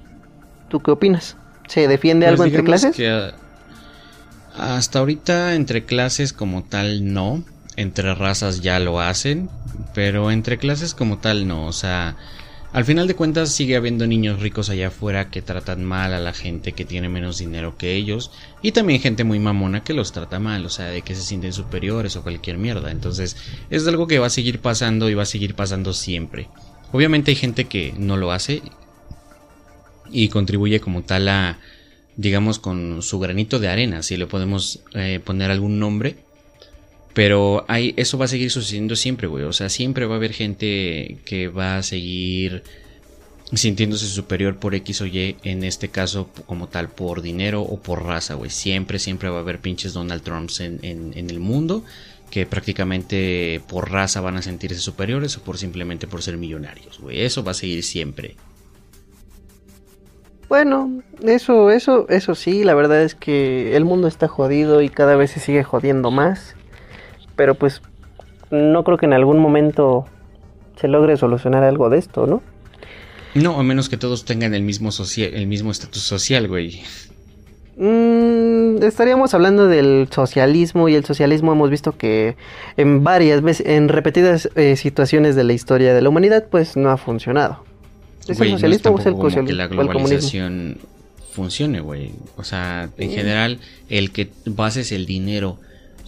[0.69, 1.39] ¿Tú qué opinas?
[1.67, 2.95] ¿Se defiende Pues algo entre clases?
[2.95, 3.33] que, ah,
[4.77, 7.43] hasta ahorita entre clases como tal no.
[7.77, 9.49] Entre razas ya lo hacen.
[9.95, 11.65] Pero entre clases como tal no.
[11.65, 12.17] O sea,
[12.79, 16.33] al final de cuentas sigue habiendo niños ricos allá afuera que tratan mal a la
[16.33, 18.31] gente que tiene menos dinero que ellos.
[18.63, 20.65] Y también gente muy mamona que los trata mal.
[20.65, 22.93] O sea, de que se sienten superiores o cualquier mierda.
[22.93, 23.37] Entonces
[23.69, 26.47] es algo que va a seguir pasando y va a seguir pasando siempre.
[26.93, 28.63] Obviamente hay gente que no lo hace
[30.13, 31.59] y contribuye como tal a,
[32.15, 36.28] digamos, con su granito de arena, si le podemos eh, poner algún nombre.
[37.15, 39.45] Pero hay, eso va a seguir sucediendo siempre, güey.
[39.45, 42.63] O sea, siempre va a haber gente que va a seguir
[43.53, 48.05] sintiéndose superior por X o Y, en este caso como tal por dinero o por
[48.05, 48.51] raza, güey.
[48.51, 51.83] Siempre, siempre va a haber pinches Donald Trumps en, en, en el mundo
[52.31, 57.23] que prácticamente por raza van a sentirse superiores o por simplemente por ser millonarios, güey.
[57.23, 58.37] Eso va a seguir siempre.
[60.49, 65.15] Bueno, eso, eso, eso sí, la verdad es que el mundo está jodido y cada
[65.17, 66.55] vez se sigue jodiendo más.
[67.39, 67.81] Pero pues
[68.51, 70.05] no creo que en algún momento
[70.79, 72.43] se logre solucionar algo de esto, ¿no?
[73.35, 76.83] No, a menos que todos tengan el mismo social, el mismo estatus social, güey.
[77.77, 82.37] Mm, estaríamos hablando del socialismo y el socialismo hemos visto que
[82.77, 86.91] en varias veces, en repetidas eh, situaciones de la historia de la humanidad, pues no
[86.91, 87.63] ha funcionado.
[88.27, 90.79] ¿Es el no es socialismo o es el, como sociali- que la globalización
[91.33, 92.11] funcione, güey.
[92.37, 95.59] O sea, en general, el que bases el dinero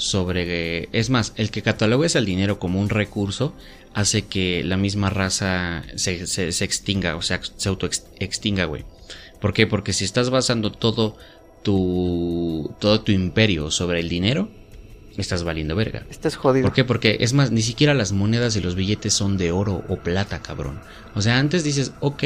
[0.01, 0.89] sobre...
[0.93, 3.55] Es más, el que catalogues el dinero como un recurso
[3.93, 7.87] hace que la misma raza se, se- se extinga, o sea, se auto
[8.19, 8.85] extinga, güey.
[9.41, 9.67] ¿Por qué?
[9.67, 11.17] Porque si estás basando todo
[11.63, 14.49] tu, todo tu imperio sobre el dinero,
[15.17, 16.07] estás valiendo verga.
[16.11, 16.67] Estás jodido.
[16.67, 16.85] ¿Por qué?
[16.85, 20.41] Porque es más, ni siquiera las monedas y los billetes son de oro o plata,
[20.41, 20.81] cabrón.
[21.15, 22.23] O sea, antes dices, ok,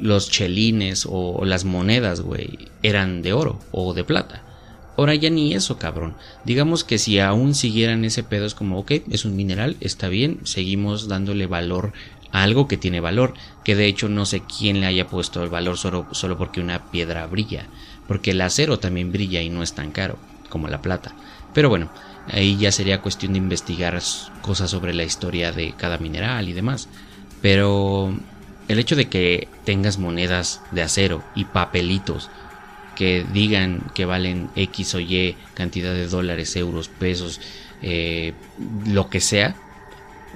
[0.00, 4.43] los chelines o, o las monedas, güey, eran de oro o de plata.
[4.96, 6.14] Ahora ya ni eso, cabrón.
[6.44, 10.40] Digamos que si aún siguieran ese pedo es como, ok, es un mineral, está bien,
[10.44, 11.92] seguimos dándole valor
[12.30, 13.34] a algo que tiene valor.
[13.64, 16.90] Que de hecho no sé quién le haya puesto el valor solo, solo porque una
[16.90, 17.66] piedra brilla.
[18.06, 21.14] Porque el acero también brilla y no es tan caro como la plata.
[21.54, 21.90] Pero bueno,
[22.30, 24.00] ahí ya sería cuestión de investigar
[24.42, 26.88] cosas sobre la historia de cada mineral y demás.
[27.42, 28.14] Pero
[28.68, 32.30] el hecho de que tengas monedas de acero y papelitos
[32.94, 37.40] que digan que valen X o Y cantidad de dólares, euros, pesos,
[37.82, 38.32] eh,
[38.86, 39.56] lo que sea,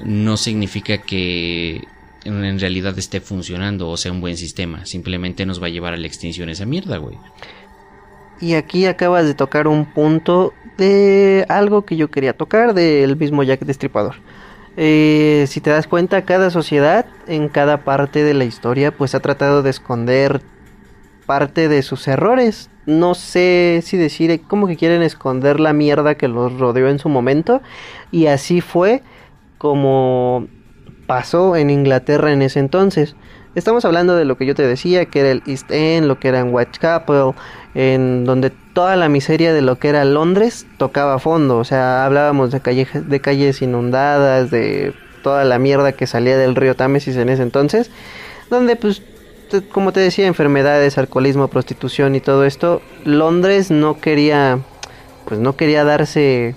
[0.04, 1.82] no significa que
[2.24, 4.84] en realidad esté funcionando o sea un buen sistema.
[4.86, 7.18] Simplemente nos va a llevar a la extinción esa mierda, güey.
[8.40, 13.42] Y aquí acabas de tocar un punto de algo que yo quería tocar del mismo
[13.42, 14.16] Jack Destripador.
[14.76, 19.20] Eh, si te das cuenta, cada sociedad en cada parte de la historia pues ha
[19.20, 20.40] tratado de esconder
[21.28, 22.70] parte de sus errores.
[22.86, 27.10] No sé si decir cómo que quieren esconder la mierda que los rodeó en su
[27.10, 27.60] momento.
[28.10, 29.02] Y así fue
[29.58, 30.48] como
[31.06, 33.14] pasó en Inglaterra en ese entonces.
[33.54, 36.28] Estamos hablando de lo que yo te decía, que era el East End, lo que
[36.28, 37.32] era en Whitechapel,
[37.74, 41.58] en donde toda la miseria de lo que era Londres tocaba fondo.
[41.58, 46.74] O sea, hablábamos de, de calles inundadas, de toda la mierda que salía del río
[46.74, 47.90] Támesis en ese entonces,
[48.48, 49.02] donde pues
[49.72, 54.60] como te decía, enfermedades, alcoholismo, prostitución y todo esto, Londres no quería,
[55.26, 56.54] pues no quería darse,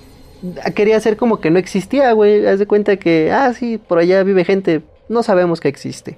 [0.75, 4.23] quería hacer como que no existía, güey, haz de cuenta que, ah, sí, por allá
[4.23, 6.17] vive gente, no sabemos que existe.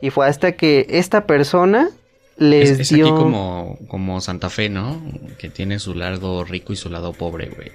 [0.00, 1.90] Y fue hasta que esta persona
[2.36, 3.06] les es, es dio...
[3.06, 5.00] aquí como, como Santa Fe, ¿no?
[5.38, 7.72] Que tiene su lado rico y su lado pobre, güey.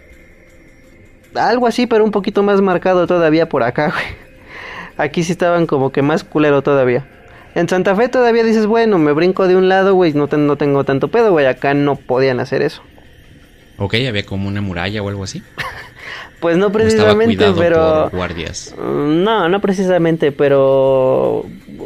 [1.35, 4.05] Algo así, pero un poquito más marcado todavía por acá, güey.
[4.97, 7.07] Aquí sí estaban como que más culero todavía.
[7.55, 10.83] En Santa Fe todavía dices, bueno, me brinco de un lado, güey, no, no tengo
[10.83, 11.45] tanto pedo, güey.
[11.45, 12.81] Acá no podían hacer eso.
[13.77, 15.43] Ok, había como una muralla o algo así.
[16.39, 18.09] pues no precisamente, pero.
[18.09, 18.73] Por guardias.
[18.77, 21.45] No, no precisamente, pero.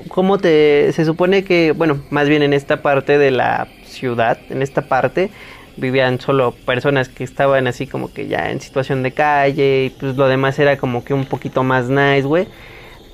[0.09, 0.91] ¿Cómo te.?
[0.93, 5.31] Se supone que, bueno, más bien en esta parte de la ciudad, en esta parte,
[5.75, 10.15] vivían solo personas que estaban así como que ya en situación de calle, y pues
[10.15, 12.47] lo demás era como que un poquito más nice, güey.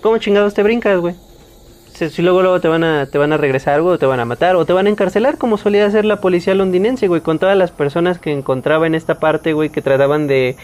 [0.02, 1.16] ¿Cómo chingados te brincas, güey?
[1.93, 4.25] Si luego luego te van a te van a regresar güey, o te van a
[4.25, 7.58] matar o te van a encarcelar como solía hacer la policía londinense güey con todas
[7.58, 10.56] las personas que encontraba en esta parte güey que trataban de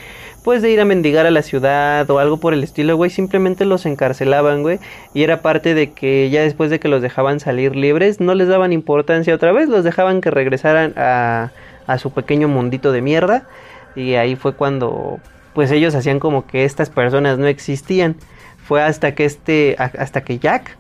[0.44, 3.66] pues de ir a mendigar a la ciudad o algo por el estilo güey simplemente
[3.66, 4.80] los encarcelaban güey
[5.14, 8.48] y era parte de que ya después de que los dejaban salir libres no les
[8.48, 11.52] daban importancia otra vez los dejaban que regresaran a
[11.88, 13.48] a su pequeño mundito de mierda
[13.96, 15.20] y ahí fue cuando
[15.54, 18.16] pues ellos hacían como que estas personas no existían.
[18.64, 20.78] Fue hasta que este hasta que Jack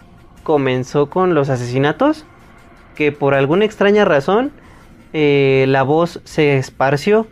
[0.49, 2.25] comenzó con los asesinatos,
[2.95, 4.51] que por alguna extraña razón
[5.13, 7.27] eh, la voz se esparció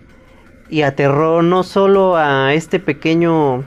[0.69, 3.65] y aterró no solo a este pequeño,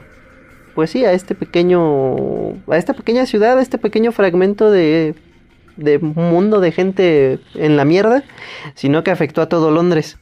[0.73, 5.15] pues sí, a este pequeño, a esta pequeña ciudad, a este pequeño fragmento de,
[5.75, 8.23] de mundo de gente en la mierda,
[8.73, 10.17] sino que afectó a todo Londres.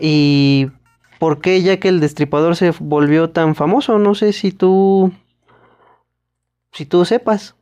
[0.00, 0.72] Y
[1.20, 4.00] ¿por qué ya que el destripador se volvió tan famoso?
[4.00, 5.12] No sé si tú,
[6.72, 7.54] si tú sepas.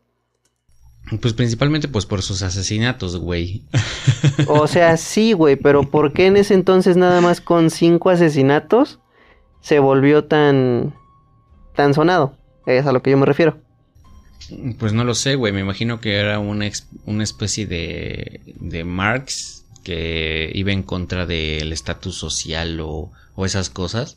[1.21, 3.62] Pues principalmente pues por sus asesinatos, güey.
[4.49, 8.99] O sea, sí, güey, pero ¿por qué en ese entonces nada más con cinco asesinatos
[9.61, 10.95] se volvió tan
[11.75, 12.37] tan sonado?
[12.66, 13.59] Es a lo que yo me refiero.
[14.79, 15.53] Pues no lo sé, güey.
[15.53, 16.69] Me imagino que era una,
[17.05, 23.71] una especie de, de Marx que iba en contra del estatus social o, o esas
[23.71, 24.16] cosas.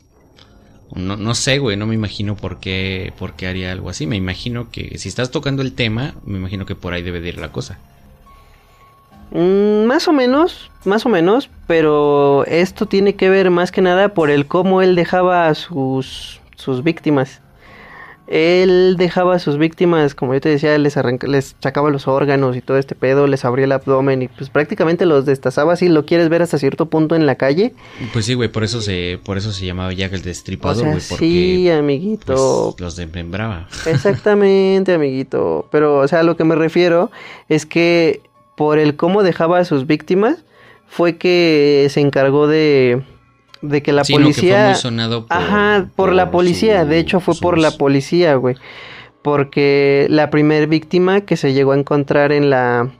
[0.94, 4.06] No, no sé, güey, no me imagino por qué, por qué haría algo así.
[4.06, 7.28] Me imagino que si estás tocando el tema, me imagino que por ahí debe de
[7.28, 7.78] ir la cosa.
[9.30, 14.14] Mm, más o menos, más o menos, pero esto tiene que ver más que nada
[14.14, 17.40] por el cómo él dejaba a sus, sus víctimas
[18.30, 22.60] él dejaba a sus víctimas, como yo te decía, les, les sacaba los órganos y
[22.60, 26.28] todo este pedo, les abría el abdomen y pues prácticamente los destazaba así, lo quieres
[26.28, 27.74] ver hasta cierto punto en la calle.
[28.12, 31.24] Pues sí, güey, por eso se, por eso se llamaba Jack el Destripador, güey, porque
[31.24, 32.74] sí, amiguito.
[32.76, 33.66] Pues, los desmembraba.
[33.86, 35.68] Exactamente, amiguito.
[35.72, 37.10] Pero, o sea, lo que me refiero
[37.48, 38.20] es que
[38.56, 40.44] por el cómo dejaba a sus víctimas,
[40.86, 43.02] fue que se encargó de
[43.62, 44.74] de que la policía.
[44.82, 46.84] por, Ajá, por, la policía.
[46.84, 48.56] de hecho, fue por la policía, güey.
[49.22, 52.90] Porque la primer víctima que se llegó a encontrar en la.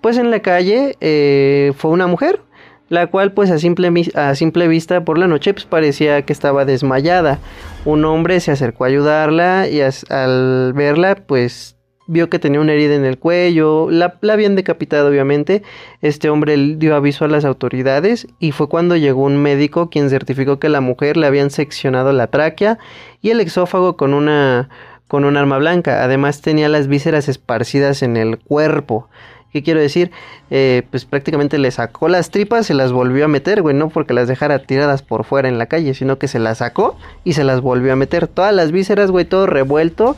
[0.00, 2.40] Pues en la calle eh, fue una mujer.
[2.88, 6.66] La cual, pues a simple, a simple vista por la noche, pues parecía que estaba
[6.66, 7.38] desmayada.
[7.86, 12.94] Un hombre se acercó a ayudarla y al verla, pues vio que tenía una herida
[12.94, 15.62] en el cuello, la, habían decapitado obviamente,
[16.00, 20.58] este hombre dio aviso a las autoridades y fue cuando llegó un médico quien certificó
[20.58, 22.78] que la mujer le habían seccionado la tráquea
[23.20, 24.68] y el exófago con una
[25.06, 29.10] con un arma blanca, además tenía las vísceras esparcidas en el cuerpo.
[29.52, 30.10] ¿Qué quiero decir?
[30.50, 34.14] Eh, pues prácticamente le sacó las tripas, se las volvió a meter, güey, no porque
[34.14, 37.44] las dejara tiradas por fuera en la calle, sino que se las sacó y se
[37.44, 38.26] las volvió a meter.
[38.26, 40.16] Todas las vísceras, güey, todo revuelto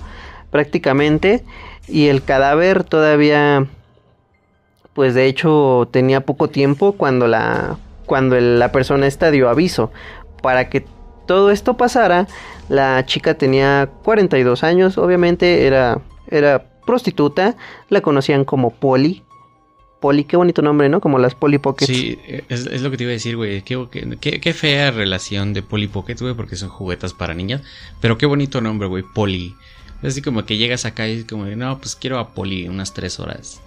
[0.52, 1.42] prácticamente
[1.88, 3.66] y el cadáver todavía
[4.92, 9.90] pues de hecho tenía poco tiempo cuando la cuando la persona esta dio aviso
[10.42, 10.84] para que
[11.26, 12.26] todo esto pasara
[12.68, 17.56] la chica tenía 42 años obviamente era era prostituta
[17.88, 19.22] la conocían como Polly
[20.04, 21.00] Poli, qué bonito nombre, ¿no?
[21.00, 21.90] Como las Polly Pockets.
[21.90, 22.18] Sí,
[22.50, 23.62] es, lo que te iba a decir, güey.
[23.62, 23.88] Qué,
[24.20, 27.62] qué, fea relación de Polly Pockets, güey, porque son juguetas para niñas.
[28.02, 29.54] Pero qué bonito nombre, güey, Polly.
[30.02, 33.60] Así como que llegas acá y como no, pues quiero a Polly unas tres horas.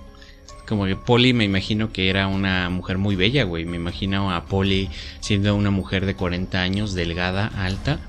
[0.68, 3.66] Como que Polly me imagino que era una mujer muy bella, güey.
[3.66, 4.90] Me imagino a Polly
[5.22, 8.00] siendo una mujer de 40 años, delgada, alta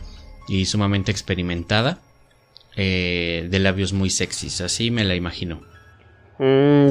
[0.48, 2.00] y sumamente experimentada.
[2.76, 5.62] Eh, de labios muy sexys, así me la imagino.
[6.38, 6.90] Mm,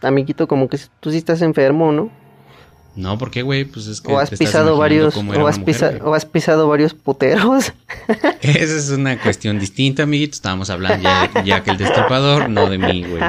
[0.00, 2.10] amiguito, como que tú sí estás enfermo, ¿no?
[3.00, 3.64] No, ¿por qué, güey?
[3.64, 6.92] Pues es que O has te pisado varios, o has, pisa- o has pisado varios
[6.94, 7.72] puteros.
[8.42, 10.32] Esa es una cuestión distinta, amiguito.
[10.34, 13.22] Estábamos hablando ya, ya que el destripador, no de mí, güey.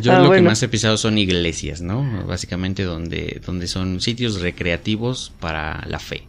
[0.00, 2.04] Yo Ah, lo que más he pisado son iglesias, ¿no?
[2.26, 6.22] Básicamente donde, donde son sitios recreativos para la fe.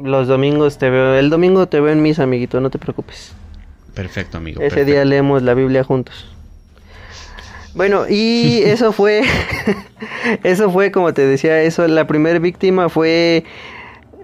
[0.00, 3.32] Los domingos te veo, el domingo te veo en misa, amiguito, no te preocupes.
[3.94, 4.60] Perfecto, amigo.
[4.60, 4.92] Ese perfecto.
[4.92, 6.26] día leemos la Biblia juntos.
[7.74, 9.22] Bueno, y eso fue,
[10.42, 13.44] eso fue como te decía, eso, la primera víctima fue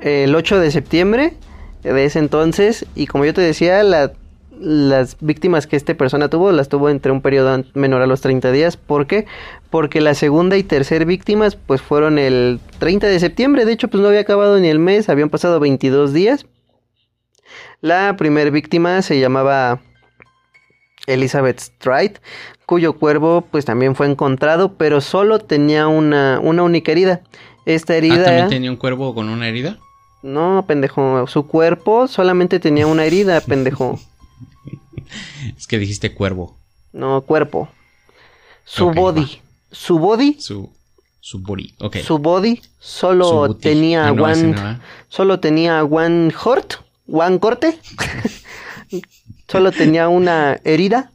[0.00, 1.34] el 8 de septiembre
[1.82, 4.12] de ese entonces, y como yo te decía, la-
[4.60, 8.50] las víctimas que esta persona tuvo, las tuvo entre un periodo menor a los 30
[8.50, 8.76] días.
[8.76, 9.24] ¿Por qué?
[9.70, 14.02] Porque la segunda y tercera víctimas, pues fueron el 30 de septiembre, de hecho, pues
[14.02, 16.44] no había acabado ni el mes, habían pasado 22 días.
[17.80, 19.78] La primera víctima se llamaba
[21.06, 22.14] Elizabeth Stride,
[22.66, 27.22] cuyo cuerpo pues también fue encontrado, pero solo tenía una, una única herida.
[27.66, 28.24] Esta Ah, herida...
[28.24, 29.78] ¿también tenía un cuervo con una herida?
[30.22, 33.98] No, pendejo, su cuerpo solamente tenía una herida, pendejo.
[35.56, 36.56] Es que dijiste cuervo.
[36.92, 37.68] No, cuerpo.
[38.64, 39.22] Su body.
[39.22, 39.28] va.
[39.70, 40.70] Su body, Su,
[41.20, 41.74] su body.
[41.80, 41.96] Ok.
[41.98, 44.80] su body solo tenía Ah, no, one ¿ah?
[45.08, 46.74] solo tenía one hurt,
[47.06, 47.78] one corte.
[49.48, 51.10] solo tenía una herida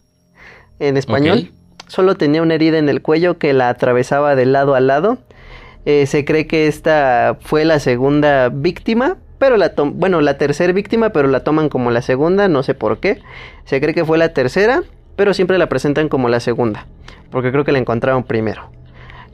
[0.79, 1.51] en español.
[1.87, 5.19] Solo tenía una herida en el cuello que la atravesaba de lado a lado.
[5.85, 11.09] Eh, se cree que esta fue la segunda víctima, pero la bueno, la tercera víctima,
[11.09, 13.21] pero la toman como la segunda, no sé por qué.
[13.65, 14.83] Se cree que fue la tercera,
[15.15, 16.87] pero siempre la presentan como la segunda,
[17.29, 18.71] porque creo que la encontraron primero.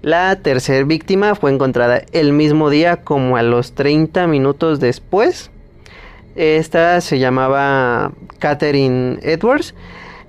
[0.02, 5.52] La tercera víctima fue encontrada el mismo día como a los 30 minutos después.
[6.36, 9.74] Esta se llamaba Catherine Edwards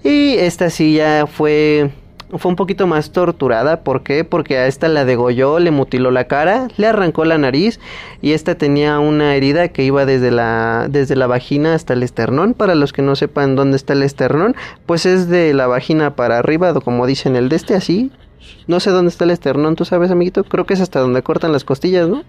[0.02, 1.90] y esta sí ya fue
[2.38, 4.24] fue un poquito más torturada, ¿por qué?
[4.24, 7.80] Porque a esta la degolló, le mutiló la cara, le arrancó la nariz
[8.22, 12.54] y esta tenía una herida que iba desde la desde la vagina hasta el esternón.
[12.54, 14.54] Para los que no sepan dónde está el esternón,
[14.86, 18.12] pues es de la vagina para arriba, como dicen el de este así.
[18.66, 20.44] No sé dónde está el esternón, ¿tú sabes, amiguito?
[20.44, 22.22] Creo que es hasta donde cortan las costillas, ¿no?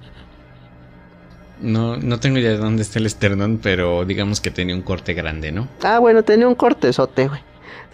[1.62, 5.14] No, no tengo idea de dónde está el esternón, pero digamos que tenía un corte
[5.14, 5.68] grande, ¿no?
[5.84, 7.42] Ah, bueno, tenía un cortezote, güey.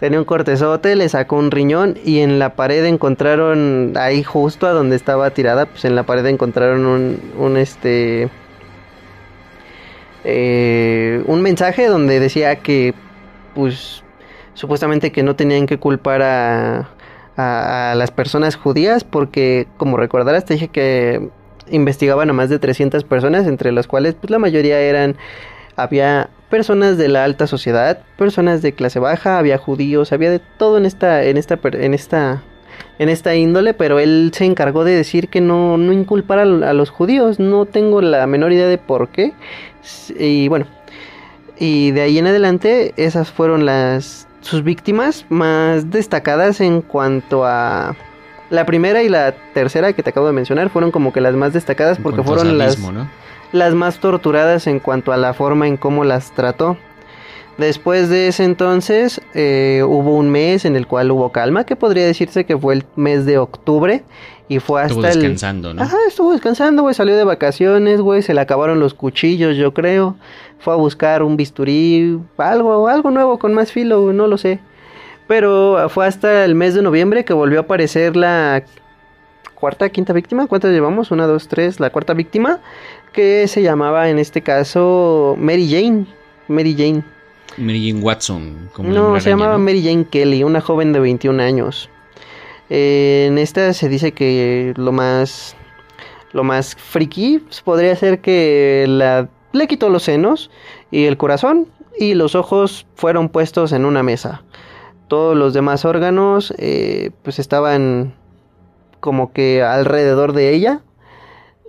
[0.00, 4.70] Tenía un cortezote, le sacó un riñón y en la pared encontraron, ahí justo a
[4.70, 8.28] donde estaba tirada, pues en la pared encontraron un, un este,
[10.24, 12.94] eh, un mensaje donde decía que,
[13.54, 14.04] pues,
[14.54, 16.90] supuestamente que no tenían que culpar a,
[17.36, 21.28] a, a las personas judías porque, como recordarás, te dije que
[21.70, 25.16] investigaban a más de 300 personas, entre las cuales, pues, la mayoría eran
[25.76, 30.76] había personas de la alta sociedad, personas de clase baja, había judíos, había de todo
[30.76, 32.42] en esta, en esta, en esta,
[32.98, 36.90] en esta índole, pero él se encargó de decir que no, no inculpara a los
[36.90, 39.34] judíos, no tengo la menor idea de por qué,
[40.18, 40.66] y bueno,
[41.58, 47.96] y de ahí en adelante esas fueron las sus víctimas más destacadas en cuanto a
[48.50, 51.52] la primera y la tercera que te acabo de mencionar fueron como que las más
[51.52, 52.78] destacadas porque fueron las
[53.52, 56.76] las más torturadas en cuanto a la forma en cómo las trató.
[57.56, 62.06] Después de ese entonces eh, hubo un mes en el cual hubo calma, que podría
[62.06, 64.04] decirse que fue el mes de octubre
[64.48, 65.20] y fue hasta Estuvo el...
[65.20, 65.82] descansando, ¿no?
[65.82, 70.14] Ajá, estuvo descansando, güey, salió de vacaciones, güey, se le acabaron los cuchillos, yo creo.
[70.60, 74.60] Fue a buscar un bisturí, algo, algo nuevo con más filo, no lo sé.
[75.28, 78.64] Pero fue hasta el mes de noviembre que volvió a aparecer la
[79.54, 80.46] cuarta, quinta víctima.
[80.46, 81.10] ¿Cuántas llevamos?
[81.10, 82.60] Una, dos, tres, la cuarta víctima.
[83.12, 86.06] Que se llamaba en este caso Mary Jane.
[86.48, 87.04] Mary Jane.
[87.58, 88.70] Mary Jane Watson.
[88.72, 89.58] Como No, se llamaba ¿no?
[89.60, 91.90] Mary Jane Kelly, una joven de 21 años.
[92.70, 95.56] Eh, en esta se dice que lo más
[96.32, 100.50] lo más friki pues, podría ser que la, le quitó los senos
[100.90, 104.42] y el corazón y los ojos fueron puestos en una mesa.
[105.08, 108.14] Todos los demás órganos eh, pues estaban
[109.00, 110.80] como que alrededor de ella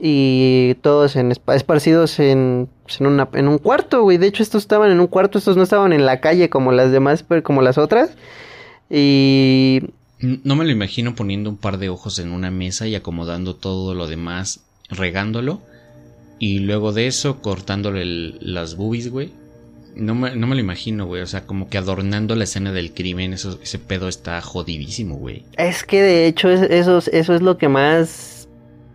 [0.01, 2.69] y todos en, espa- esparcidos en,
[2.99, 4.17] en, un cuarto, güey.
[4.17, 6.91] De hecho, estos estaban en un cuarto, estos no estaban en la calle como las
[6.91, 8.11] demás, pero como las otras.
[8.89, 9.81] Y
[10.19, 13.93] No me lo imagino poniendo un par de ojos en una mesa y acomodando todo
[13.93, 15.61] lo demás, regándolo.
[16.39, 18.05] Y luego de eso, cortándole
[18.39, 19.31] las boobies, güey.
[19.95, 21.21] No me, no me lo imagino, güey.
[21.21, 23.33] O sea, como que adornando la escena del crimen.
[23.33, 25.43] Eso, ese pedo está jodidísimo, güey.
[25.57, 28.47] es que de hecho es- eso, es- lo que más,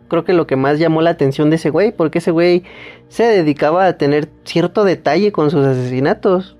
[0.09, 2.62] creo que lo que más llamó la atención de ese güey, porque ese güey
[3.09, 6.57] se dedicaba a tener cierto detalle con sus asesinatos.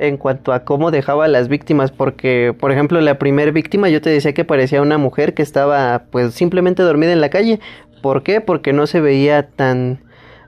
[0.00, 4.02] en cuanto a cómo dejaba a las víctimas, porque, por ejemplo, la primer víctima yo
[4.02, 7.60] te decía que parecía una mujer que estaba, pues, simplemente dormida en la calle.
[8.02, 8.40] ¿Por qué?
[8.40, 10.00] Porque no se veía tan,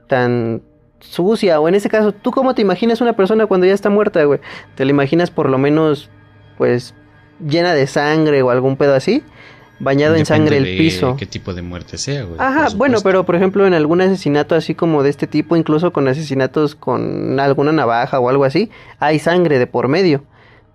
[0.08, 0.62] tan
[1.00, 4.22] sucia, o en ese caso, ¿tú cómo te imaginas una persona cuando ya está muerta,
[4.24, 4.40] güey?
[4.74, 6.10] ¿Te la imaginas por lo menos,
[6.58, 6.94] pues,
[7.46, 9.22] llena de sangre o algún pedo así?
[9.78, 11.16] bañado en sangre el de piso.
[11.16, 12.40] qué tipo de muerte sea, güey.
[12.40, 16.08] Ajá, bueno, pero por ejemplo en algún asesinato así como de este tipo, incluso con
[16.08, 20.24] asesinatos con alguna navaja o algo así, hay sangre de por medio.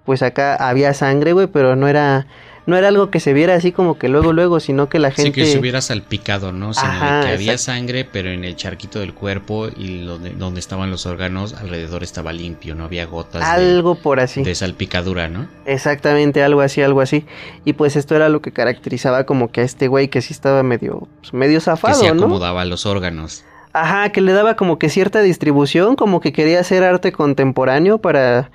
[0.05, 2.27] Pues acá había sangre, güey, pero no era
[2.65, 5.23] no era algo que se viera así como que luego luego, sino que la Sí,
[5.23, 6.73] gente que se hubiera salpicado, ¿no?
[6.73, 7.57] Sino de Ajá, que había exacto.
[7.57, 12.33] sangre, pero en el charquito del cuerpo y donde, donde estaban los órganos, alrededor estaba
[12.33, 14.43] limpio, no había gotas de, algo por así.
[14.43, 15.47] de salpicadura, ¿no?
[15.65, 17.25] Exactamente, algo así, algo así.
[17.65, 20.63] Y pues esto era lo que caracterizaba como que a este güey que sí estaba
[20.63, 22.25] medio pues, medio Que zafado, se ¿no?
[22.25, 23.43] acomodaba los órganos.
[23.73, 28.51] Ajá, que le daba como que cierta distribución, como que quería hacer arte contemporáneo para,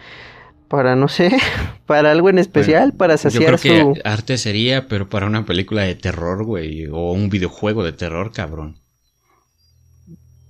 [0.68, 1.30] para no sé,
[1.86, 4.08] para algo en especial, para Yo saciar creo que su...
[4.08, 8.78] arte sería, pero para una película de terror, güey, o un videojuego de terror, cabrón.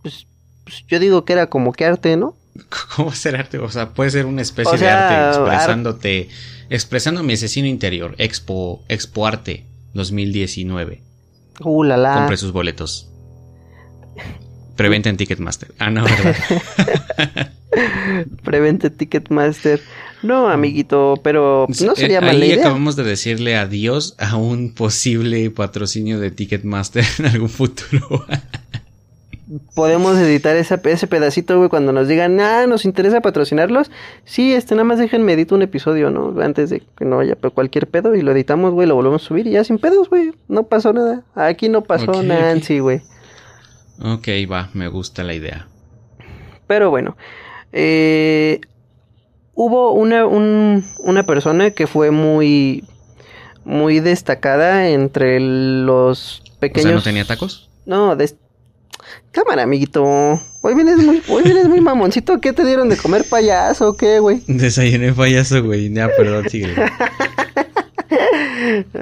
[0.02, 0.26] Pues,
[0.64, 2.36] pues, yo digo que era como que arte, ¿no?
[2.96, 3.58] ¿Cómo hacer arte?
[3.58, 6.28] O sea, puede ser una especie O sea, de arte ar- expresándote,
[6.70, 9.64] expresando mi asesino interior, Expo, Expo Arte
[9.94, 11.02] 2019.
[11.60, 12.14] Uh, la la.
[12.14, 13.08] Compre sus boletos.
[14.76, 15.72] Preventa en Ticketmaster.
[15.78, 16.36] Ah, no, ¿verdad?
[18.44, 19.80] Prevente Ticketmaster.
[20.26, 22.60] No, amiguito, pero no Eh, sería mala Ahí idea.
[22.64, 28.24] acabamos de decirle adiós a un posible patrocinio de Ticketmaster en algún futuro.
[29.76, 33.92] Podemos editar esa, ese pedacito, güey, cuando nos digan, ah, nos interesa patrocinarlos.
[34.24, 36.34] Sí, este, nada más déjenme editar un episodio, ¿no?
[36.42, 39.26] Antes de que no haya pe- cualquier pedo y lo editamos, güey, lo volvemos a
[39.28, 40.32] subir y ya sin pedos, güey.
[40.48, 41.22] No pasó nada.
[41.36, 42.24] Aquí no pasó Ok, ok.
[42.24, 43.02] Nancy, güey.
[44.02, 45.68] ok, va, me gusta la idea.
[46.66, 47.16] Pero bueno,
[47.72, 48.60] eh,
[49.56, 52.84] hubo una, un- una persona que fue muy,
[53.64, 56.84] muy destacada entre los O pequeños.
[56.90, 57.68] sea, ¿no tenía tacos?
[57.86, 58.36] No, des-
[59.32, 60.04] cámara, amiguito.
[60.62, 62.40] Hoy vienes muy, hoy vienes muy mamoncito.
[62.40, 64.42] ¿Qué te dieron de comer payaso o qué, güey?
[64.46, 65.92] Desayuné payaso, güey.
[65.92, 66.74] Ya, perdón, sigue.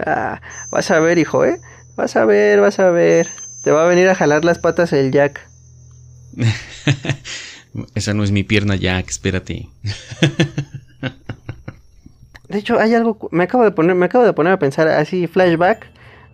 [0.07, 0.41] Ah,
[0.71, 1.61] vas a ver, hijo, ¿eh?
[1.97, 3.29] Vas a ver, vas a ver.
[3.63, 5.41] Te va a venir a jalar las patas el Jack.
[7.95, 9.69] Esa no es mi pierna, Jack, espérate.
[12.49, 15.27] De hecho, hay algo, me acabo de poner, me acabo de poner a pensar así,
[15.27, 15.87] flashback,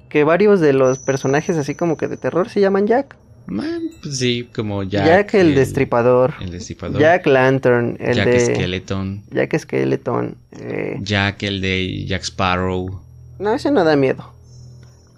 [0.09, 3.17] que varios de los personajes así como que de terror se llaman Jack.
[3.47, 5.07] Man, pues sí, como Jack.
[5.07, 6.35] Jack, el, destripador.
[6.41, 7.01] El destripador.
[7.01, 9.23] Jack Lantern, el Jack de Skeleton.
[9.31, 10.37] Jack Skeleton.
[10.53, 13.01] eh, Jack, el de Jack Sparrow.
[13.39, 14.33] No, ese no da miedo.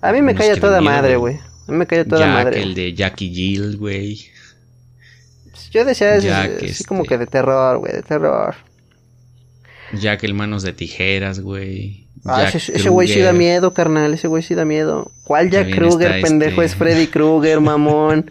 [0.01, 1.37] A mí me cae a toda miedo, madre, güey.
[1.69, 2.63] A mí me cae a toda Jack, madre.
[2.63, 4.21] el de Jackie Jill, güey.
[5.73, 8.55] Yo decía ese- Jack, así este- como que de terror, güey, de terror.
[9.95, 12.07] Jack, el manos de tijeras, güey.
[12.25, 14.15] Ah, Jack ese- ese güey sí da miedo, carnal.
[14.15, 15.11] Ese güey sí da miedo.
[15.25, 16.63] ¿Cuál Jack También Krueger, está pendejo?
[16.63, 18.31] este- Es Freddy Krueger, mamón.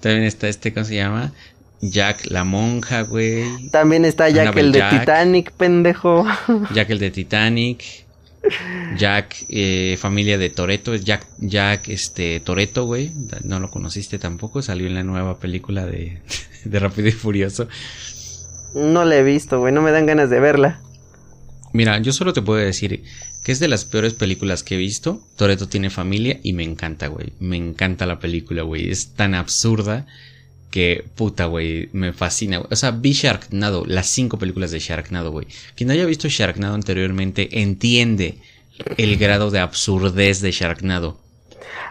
[0.00, 1.32] También está este, ¿cómo se llama?
[1.80, 3.68] Jack la monja, güey.
[3.70, 5.00] También está Jack Annabelle el de Jack.
[5.00, 6.26] Titanic, pendejo.
[6.74, 7.84] Jack el de Titanic.
[8.96, 10.94] Jack, eh, familia de Toreto.
[10.94, 13.12] Jack, Jack, este, Toreto, güey.
[13.44, 14.62] No lo conociste tampoco.
[14.62, 16.20] Salió en la nueva película de,
[16.64, 17.68] de Rápido y Furioso.
[18.74, 19.72] No la he visto, güey.
[19.72, 20.80] No me dan ganas de verla.
[21.72, 23.02] Mira, yo solo te puedo decir
[23.44, 25.22] que es de las peores películas que he visto.
[25.36, 27.32] Toreto tiene familia y me encanta, güey.
[27.40, 28.90] Me encanta la película, güey.
[28.90, 30.06] Es tan absurda
[30.70, 31.88] que puta, güey.
[31.92, 32.60] Me fascina.
[32.60, 35.46] O sea, vi Sharknado, las cinco películas de Sharknado, güey.
[35.74, 38.38] Quien haya visto Sharknado anteriormente entiende
[38.96, 41.18] el grado de absurdez de Sharknado.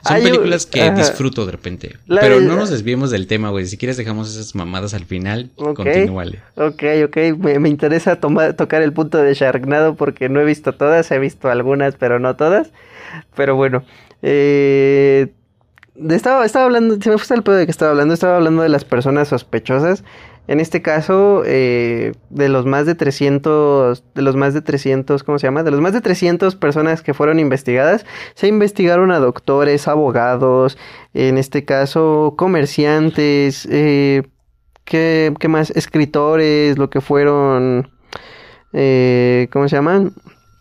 [0.05, 1.97] Son películas que disfruto de repente.
[2.05, 3.65] La pero no nos desviemos del tema, güey.
[3.65, 5.49] Si quieres dejamos esas mamadas al final.
[5.55, 5.78] Ok.
[5.78, 6.39] Continúale.
[6.55, 7.17] Ok, ok.
[7.38, 11.09] Me, me interesa tocar el punto de Sharknado porque no he visto todas.
[11.11, 12.71] He visto algunas, pero no todas.
[13.36, 13.84] Pero bueno.
[14.21, 15.28] Eh,
[16.09, 18.13] estaba, estaba hablando, se me fue el pedo de que estaba hablando.
[18.13, 20.03] Estaba hablando de las personas sospechosas.
[20.47, 25.39] En este caso, eh, de los más de 300, de los más de 300, ¿cómo
[25.39, 25.63] se llama?
[25.63, 30.77] De los más de 300 personas que fueron investigadas, se investigaron a doctores, abogados,
[31.13, 34.23] en este caso, comerciantes, eh,
[34.85, 35.71] ¿qué, qué más?
[35.71, 37.91] Escritores, lo que fueron,
[38.71, 40.13] eh, ¿cómo se llaman?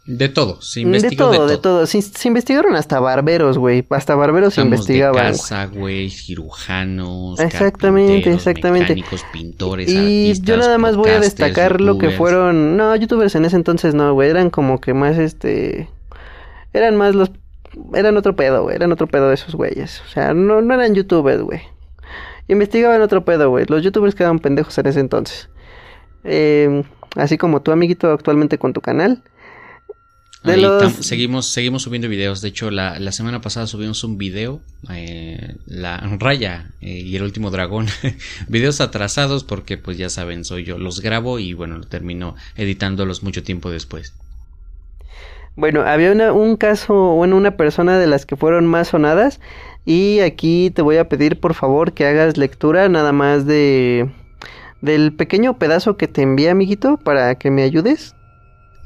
[0.06, 0.62] De todo.
[0.62, 1.86] Se De investigó todo, de todo.
[1.86, 3.84] Se, se investigaron hasta barberos, güey.
[3.90, 5.32] Hasta barberos se investigaban.
[5.32, 8.94] de casa, güey, cirujanos, Exactamente, exactamente.
[8.94, 9.96] mecánicos, pintores, Y
[10.30, 12.76] artistas, yo nada más voy a destacar lo que fueron.
[12.76, 14.30] No, youtubers en ese entonces no, güey.
[14.30, 15.88] Eran como que más este.
[16.72, 17.30] Eran más los.
[17.94, 18.76] Eran otro pedo, güey.
[18.76, 20.02] Eran otro pedo esos güeyes.
[20.06, 21.62] O sea, no, no eran youtubers, güey.
[22.48, 23.64] Investigaban otro pedo, güey.
[23.68, 25.48] Los youtubers quedaban pendejos en ese entonces.
[26.22, 26.84] eh,
[27.16, 29.22] así como tú, amiguito, actualmente con tu canal.
[30.46, 32.40] De los- seguimos, seguimos subiendo videos.
[32.40, 37.22] De hecho, la, la semana pasada subimos un video, eh, la Raya eh, y el
[37.22, 37.86] último dragón.
[38.48, 40.78] videos atrasados porque, pues ya saben, soy yo.
[40.78, 44.12] Los grabo y bueno, termino editándolos mucho tiempo después.
[45.56, 49.40] Bueno, había una- un caso, bueno, una persona de las que fueron más sonadas
[49.86, 54.10] y aquí te voy a pedir por favor que hagas lectura nada más de
[54.82, 58.14] del pequeño pedazo que te envié, amiguito, para que me ayudes.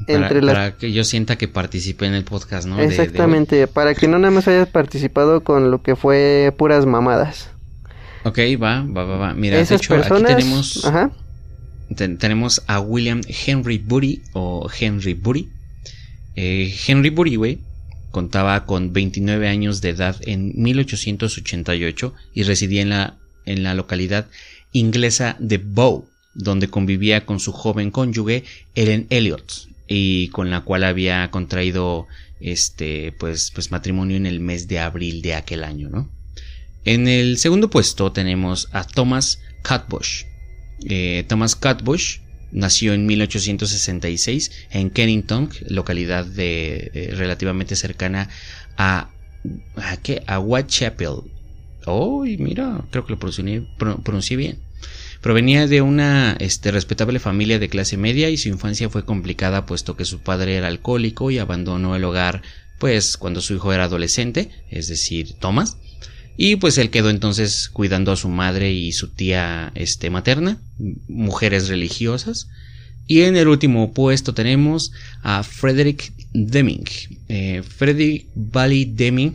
[0.06, 2.76] Para, Entre las- para que yo sienta que participé en el podcast, ¿no?
[2.76, 2.94] De- de hoy.
[2.94, 7.50] Exactamente, para que no nada más hayas participado con lo que fue puras mamadas.
[8.24, 9.34] Ok, va, va, va, va.
[9.34, 11.10] Mira, Esas de hecho, personas, aquí tenemos, ajá,
[11.96, 15.48] ten- tenemos a William Henry Booty o Henry Booty.
[16.36, 17.58] Eh, Henry Booty, güey,
[18.10, 24.26] contaba con 29 años de edad en 1888 y residía en la, en la localidad
[24.72, 28.44] inglesa de Bow, donde convivía con su joven cónyuge
[28.74, 32.06] Ellen Elliot y con la cual había contraído
[32.40, 36.08] este pues pues matrimonio en el mes de abril de aquel año, ¿no?
[36.84, 40.22] En el segundo puesto tenemos a Thomas Catbush.
[40.88, 42.20] Eh, Thomas Catbush
[42.52, 48.28] nació en 1866 en Kennington, localidad de, eh, relativamente cercana
[48.78, 49.10] a,
[49.76, 50.22] a, ¿qué?
[50.26, 51.16] a Whitechapel.
[51.86, 54.58] Oh, y mira, creo que lo pronuncié, pro- pronuncié bien.
[55.20, 59.96] Provenía de una este, respetable familia de clase media y su infancia fue complicada puesto
[59.96, 62.42] que su padre era alcohólico y abandonó el hogar
[62.78, 65.76] pues cuando su hijo era adolescente, es decir, Thomas.
[66.38, 70.58] Y pues él quedó entonces cuidando a su madre y su tía este, materna,
[71.06, 72.48] mujeres religiosas.
[73.06, 74.92] Y en el último puesto tenemos
[75.22, 76.84] a Frederick Deming.
[77.28, 79.34] Eh, Frederick Valley Deming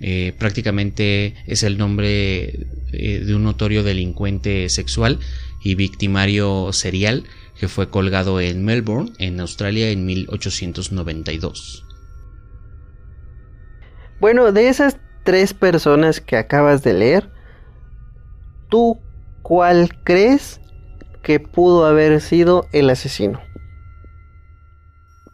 [0.00, 5.18] eh, prácticamente es el nombre eh, de un notorio delincuente sexual
[5.62, 7.24] y victimario serial
[7.58, 11.84] que fue colgado en Melbourne, en Australia, en 1892.
[14.20, 17.30] Bueno, de esas tres personas que acabas de leer,
[18.68, 18.98] ¿tú
[19.42, 20.60] cuál crees
[21.22, 23.40] que pudo haber sido el asesino?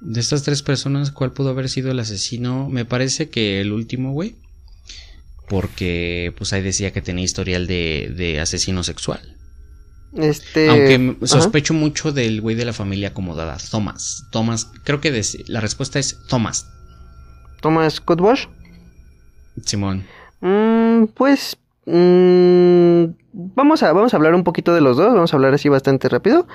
[0.00, 2.68] De estas tres personas, ¿cuál pudo haber sido el asesino?
[2.68, 4.36] Me parece que el último, güey.
[5.48, 9.36] Porque, pues ahí decía que tenía historial de, de asesino sexual.
[10.14, 11.26] Este, Aunque ajá.
[11.26, 14.26] sospecho mucho del güey de la familia acomodada, Thomas.
[14.30, 16.68] Thomas, creo que la respuesta es Thomas.
[17.60, 18.46] Thomas Cutbush.
[19.64, 20.04] Simón.
[20.40, 25.14] Mm, pues mm, vamos a vamos a hablar un poquito de los dos.
[25.14, 26.46] Vamos a hablar así bastante rápido.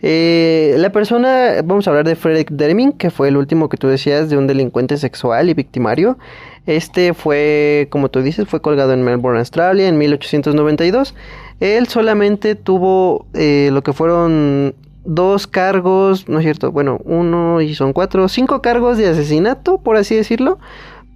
[0.00, 3.88] Eh, la persona, vamos a hablar de Frederick Deming, que fue el último que tú
[3.88, 6.18] decías de un delincuente sexual y victimario.
[6.66, 11.14] Este fue, como tú dices, fue colgado en Melbourne, Australia, en 1892.
[11.60, 17.74] Él solamente tuvo eh, lo que fueron dos cargos, no es cierto, bueno, uno y
[17.74, 20.58] son cuatro, cinco cargos de asesinato, por así decirlo.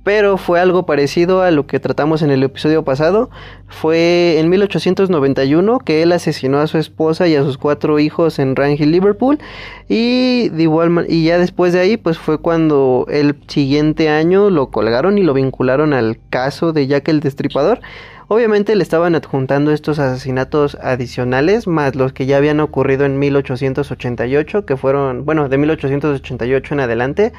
[0.07, 3.29] Pero fue algo parecido a lo que tratamos en el episodio pasado.
[3.67, 8.55] Fue en 1891 que él asesinó a su esposa y a sus cuatro hijos en
[8.55, 9.41] Rangel, Liverpool.
[9.89, 14.71] Y, de igual y ya después de ahí, pues fue cuando el siguiente año lo
[14.71, 17.81] colgaron y lo vincularon al caso de Jack el Destripador.
[18.29, 24.67] Obviamente le estaban adjuntando estos asesinatos adicionales, más los que ya habían ocurrido en 1888,
[24.67, 27.33] que fueron, bueno, de 1888 en adelante,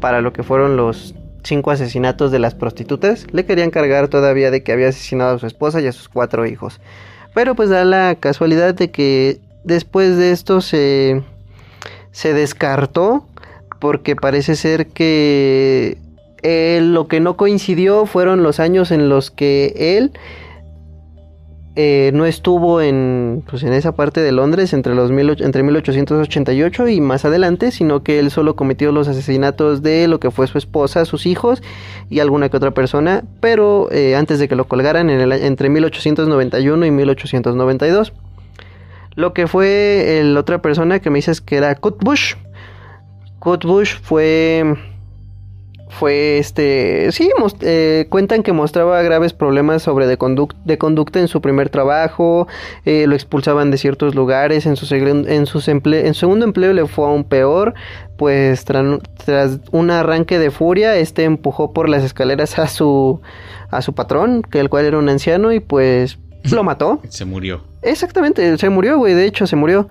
[0.00, 3.26] para lo que fueron los cinco asesinatos de las prostitutas.
[3.32, 6.46] Le querían cargar todavía de que había asesinado a su esposa y a sus cuatro
[6.46, 6.80] hijos.
[7.34, 11.22] Pero pues da la casualidad de que después de esto se,
[12.12, 13.26] se descartó
[13.78, 15.98] porque parece ser que
[16.42, 20.12] él, lo que no coincidió fueron los años en los que él
[21.76, 26.88] eh, no estuvo en, pues, en esa parte de Londres entre, los mil, entre 1888
[26.88, 30.58] y más adelante, sino que él solo cometió los asesinatos de lo que fue su
[30.58, 31.62] esposa, sus hijos
[32.08, 35.68] y alguna que otra persona, pero eh, antes de que lo colgaran en el, entre
[35.68, 38.12] 1891 y 1892.
[39.14, 42.34] Lo que fue la otra persona que me dices que era Kurt Bush.
[43.38, 44.76] Kurt Bush fue
[45.90, 47.30] fue este sí
[47.60, 52.46] eh, cuentan que mostraba graves problemas sobre de, conduc- de conducta en su primer trabajo
[52.84, 56.72] eh, lo expulsaban de ciertos lugares en su, en, sus emple- en su segundo empleo
[56.72, 57.74] le fue aún peor
[58.16, 63.20] pues tras un arranque de furia este empujó por las escaleras a su
[63.70, 66.18] a su patrón que el cual era un anciano y pues
[66.50, 67.62] lo mató Se murió.
[67.82, 69.88] Exactamente, se murió, güey, de hecho se murió.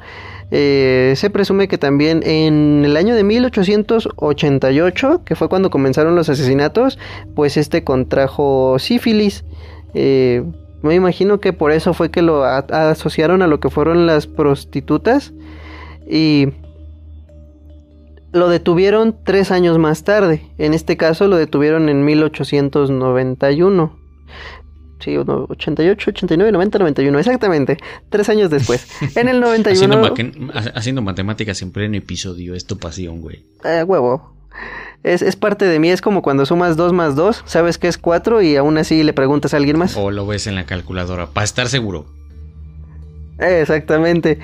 [0.51, 6.29] Eh, se presume que también en el año de 1888, que fue cuando comenzaron los
[6.29, 6.97] asesinatos,
[7.35, 9.45] pues este contrajo sífilis.
[9.93, 10.43] Eh,
[10.81, 15.33] me imagino que por eso fue que lo asociaron a lo que fueron las prostitutas.
[16.09, 16.47] Y
[18.31, 20.41] lo detuvieron tres años más tarde.
[20.57, 23.97] En este caso lo detuvieron en 1891.
[24.99, 27.77] Sí, 88, 89, 90, 91, exactamente.
[28.09, 28.85] Tres años después.
[29.15, 30.05] En el 91...
[30.13, 33.43] Haciendo, ha- haciendo matemáticas en pleno episodio, es tu pasión, güey.
[33.63, 34.33] Eh, huevo.
[35.03, 37.97] Es, es parte de mí, es como cuando sumas 2 más 2, sabes que es
[37.97, 39.95] 4 y aún así le preguntas a alguien más.
[39.95, 42.05] O lo ves en la calculadora, para estar seguro.
[43.39, 44.39] Eh, exactamente.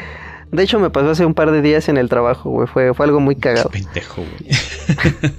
[0.53, 2.67] De hecho, me pasó hace un par de días en el trabajo, güey.
[2.67, 3.69] Fue, fue algo muy cagado.
[3.69, 4.55] Pendejo, güey.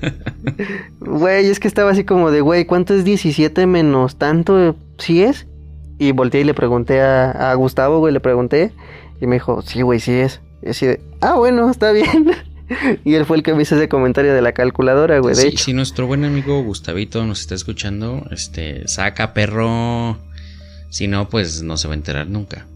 [1.01, 4.77] Güey, es que estaba así como de, güey, ¿cuánto es 17 menos tanto?
[4.99, 5.47] ¿Sí es?
[5.99, 8.73] Y volteé y le pregunté a, a Gustavo, güey, le pregunté.
[9.21, 10.41] Y me dijo, sí, güey, sí es.
[10.63, 12.31] Y así de, ah, bueno, está bien.
[13.05, 15.49] y él fue el que me hizo ese comentario de la calculadora, güey, de Sí,
[15.49, 15.65] hecho.
[15.65, 20.19] si nuestro buen amigo Gustavito nos está escuchando, este, saca perro.
[20.91, 22.67] Si no, pues no se va a enterar nunca.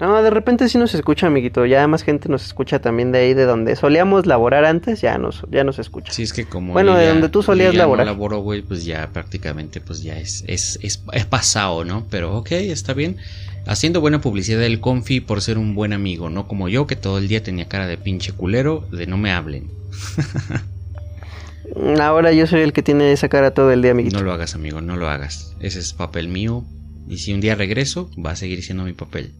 [0.00, 1.66] No, de repente sí nos escucha, amiguito.
[1.66, 5.44] Ya más gente nos escucha también de ahí, de donde solíamos laborar antes, ya nos,
[5.50, 6.12] ya nos escucha.
[6.12, 6.72] Sí, es que como.
[6.72, 8.06] Bueno, de donde tú solías Lilia no laborar.
[8.06, 12.06] laboró, güey, pues ya prácticamente, pues ya es, es, es, es pasado, ¿no?
[12.10, 13.18] Pero ok, está bien.
[13.66, 17.18] Haciendo buena publicidad del Confi por ser un buen amigo, no como yo que todo
[17.18, 19.70] el día tenía cara de pinche culero, de no me hablen.
[22.00, 24.18] Ahora yo soy el que tiene esa cara todo el día, amiguito.
[24.18, 25.54] No lo hagas, amigo, no lo hagas.
[25.60, 26.64] Ese es papel mío.
[27.08, 29.32] Y si un día regreso, va a seguir siendo mi papel.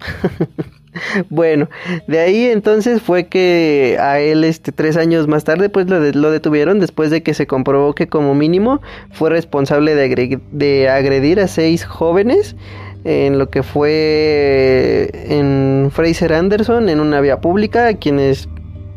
[1.28, 1.68] Bueno,
[2.08, 6.14] de ahí entonces fue que a él, este, tres años más tarde, pues lo, de-
[6.14, 8.80] lo detuvieron después de que se comprobó que como mínimo
[9.12, 12.56] fue responsable de, agre- de agredir a seis jóvenes
[13.04, 18.48] en lo que fue en Fraser Anderson en una vía pública, a quienes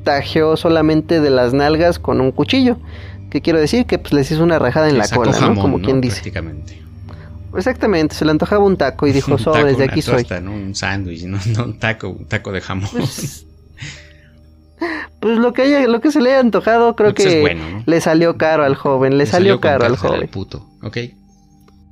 [0.04, 2.78] tajeó solamente de las nalgas con un cuchillo.
[3.30, 5.56] Que quiero decir que pues les hizo una rajada en la cola, ¿no?
[5.62, 5.86] Como ¿no?
[5.86, 6.16] quien dice.
[6.16, 6.83] Prácticamente.
[7.56, 10.18] Exactamente, se le antojaba un taco y dijo, Un taco, sobres, de una aquí soy.
[10.18, 10.52] tosta, ¿no?
[10.54, 12.90] Un sándwich, no, no un taco, un taco de jamón.
[15.22, 18.66] Pues lo que haya, lo que se le haya antojado, creo que le salió caro
[18.66, 20.28] al joven, le, salió, caro al joven.
[20.28, 20.98] puto, ¿ok?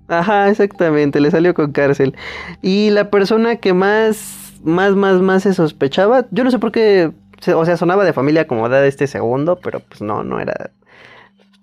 [0.10, 2.16] Ajá, exactamente, le salió con cárcel.
[2.62, 7.12] Y la persona que más, más, más, más se sospechaba, yo no sé por qué,
[7.56, 10.72] o sea, sonaba de familia acomodada este segundo, pero pues no, no era.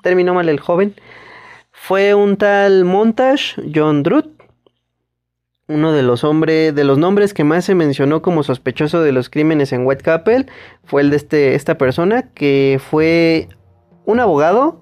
[0.02, 0.94] Terminó mal el joven.
[1.88, 4.26] Fue un tal Montage John Druth,
[5.68, 9.30] uno de los hombres, de los nombres que más se mencionó como sospechoso de los
[9.30, 10.50] crímenes en Whitechapel,
[10.84, 13.48] fue el de este, esta persona que fue
[14.04, 14.80] un abogado,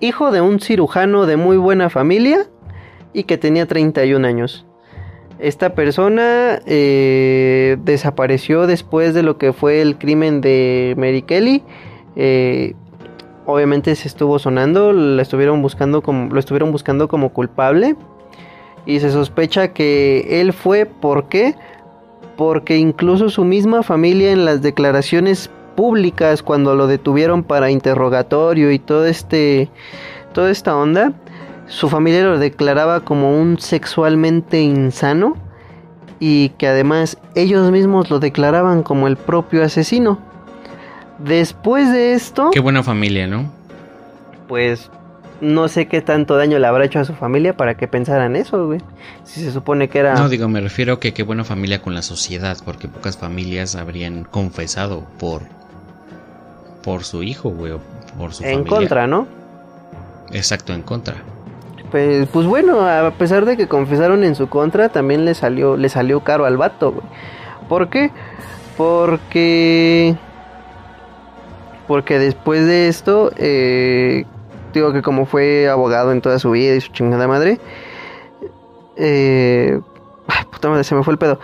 [0.00, 2.46] hijo de un cirujano de muy buena familia
[3.12, 4.64] y que tenía 31 años.
[5.38, 11.62] Esta persona eh, desapareció después de lo que fue el crimen de Mary Kelly.
[12.18, 12.74] Eh,
[13.46, 17.96] obviamente se estuvo sonando, estuvieron buscando como, lo estuvieron buscando como culpable.
[18.84, 21.56] Y se sospecha que él fue, ¿por qué?
[22.36, 28.78] Porque incluso su misma familia en las declaraciones públicas cuando lo detuvieron para interrogatorio y
[28.78, 29.68] todo este
[30.32, 31.12] toda esta onda,
[31.66, 35.36] su familia lo declaraba como un sexualmente insano
[36.18, 40.18] y que además ellos mismos lo declaraban como el propio asesino.
[41.18, 43.50] Después de esto, Qué buena familia, ¿no?
[44.48, 44.90] pues
[45.40, 48.66] no sé qué tanto daño le habrá hecho a su familia para que pensaran eso,
[48.66, 48.80] güey.
[49.24, 51.94] Si se supone que era No, digo, me refiero a que qué buena familia con
[51.94, 55.42] la sociedad, porque pocas familias habrían confesado por
[56.82, 57.80] por su hijo, güey, o
[58.16, 58.70] por su en familia.
[58.78, 59.26] contra, ¿no?
[60.32, 61.16] Exacto, en contra.
[61.90, 65.88] Pues, pues bueno, a pesar de que confesaron en su contra, también le salió, le
[65.88, 67.06] salió caro al vato, güey.
[67.68, 68.10] ¿Por qué?
[68.76, 70.14] Porque.
[71.86, 74.24] Porque después de esto, eh,
[74.74, 77.60] digo que como fue abogado en toda su vida y su chingada madre,
[78.96, 79.80] eh,
[80.82, 81.38] se me fue el pedo.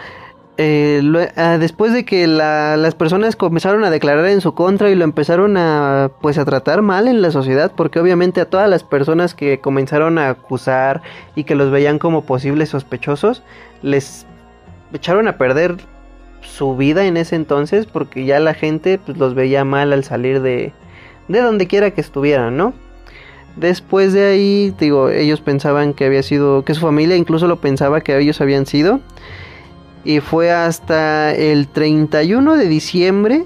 [0.59, 1.01] Eh,
[1.37, 5.05] ah, después de que la- las personas comenzaron a declarar en su contra y lo
[5.05, 9.35] empezaron a pues a tratar mal en la sociedad porque obviamente a todas las personas
[9.35, 11.01] que comenzaron a acusar
[11.35, 13.43] y que los veían como posibles sospechosos
[13.81, 14.27] les
[14.93, 15.77] echaron a perder
[16.43, 20.43] su vida en ese entonces porque ya la gente pues los veía mal al salir
[20.43, 20.73] de
[21.29, 22.75] de donde quiera que estuvieran, ¿no?
[23.57, 28.01] Después de ahí, digo, ellos pensaban que había sido, que su familia incluso lo pensaba
[28.01, 29.01] que ellos habían sido.
[30.05, 33.45] Y fue hasta el 31 de diciembre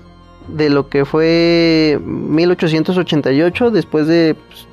[0.49, 4.67] de lo que fue 1888, después de, pues,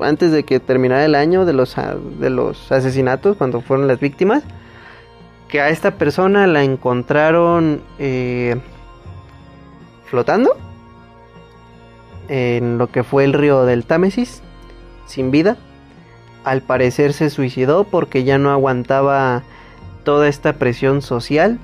[0.00, 1.76] antes de que terminara el año de los,
[2.18, 4.42] de los asesinatos, cuando fueron las víctimas,
[5.52, 8.56] que a esta persona la encontraron eh,
[10.06, 10.56] flotando
[12.28, 14.42] en lo que fue el río del Támesis,
[15.04, 15.58] sin vida.
[16.42, 19.42] Al parecer se suicidó porque ya no aguantaba
[20.04, 21.58] toda esta presión social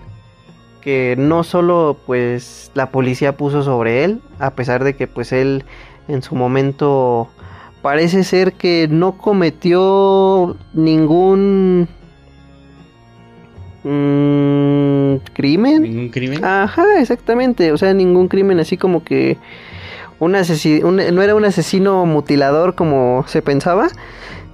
[0.83, 5.65] que no solo pues la policía puso sobre él, a pesar de que pues él
[6.09, 7.31] en su momento
[7.81, 11.89] parece ser que no cometió ningún
[13.85, 15.83] mm, crimen.
[15.83, 16.45] ¿Ningún crimen?
[16.45, 17.73] Ajá, exactamente.
[17.73, 19.37] O sea, ningún crimen así como que
[20.19, 23.89] un no era un asesino mutilador como se pensaba,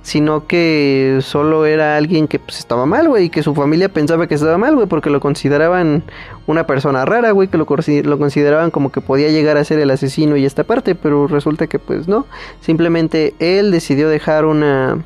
[0.02, 4.26] sino que solo era alguien que pues estaba mal, güey, y que su familia pensaba
[4.26, 6.02] que estaba mal, güey, porque lo consideraban
[6.46, 9.90] una persona rara, güey, que lo, lo consideraban como que podía llegar a ser el
[9.90, 12.26] asesino y esta parte, pero resulta que pues no,
[12.60, 15.02] simplemente él decidió dejar una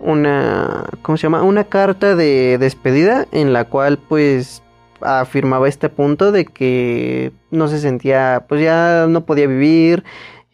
[0.00, 1.42] una ¿cómo se llama?
[1.42, 4.62] una carta de despedida en la cual pues
[5.02, 10.04] afirmaba este punto de que no se sentía, pues ya no podía vivir,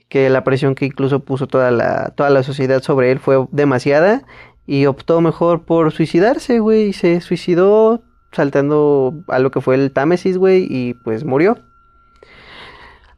[0.09, 4.23] que la presión que incluso puso toda la, toda la sociedad sobre él fue demasiada
[4.67, 9.91] y optó mejor por suicidarse, güey, y se suicidó saltando a lo que fue el
[9.93, 11.59] Támesis, güey, y pues murió.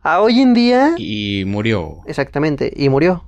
[0.03, 1.99] A hoy en día, Y murió.
[2.07, 3.28] exactamente, y murió.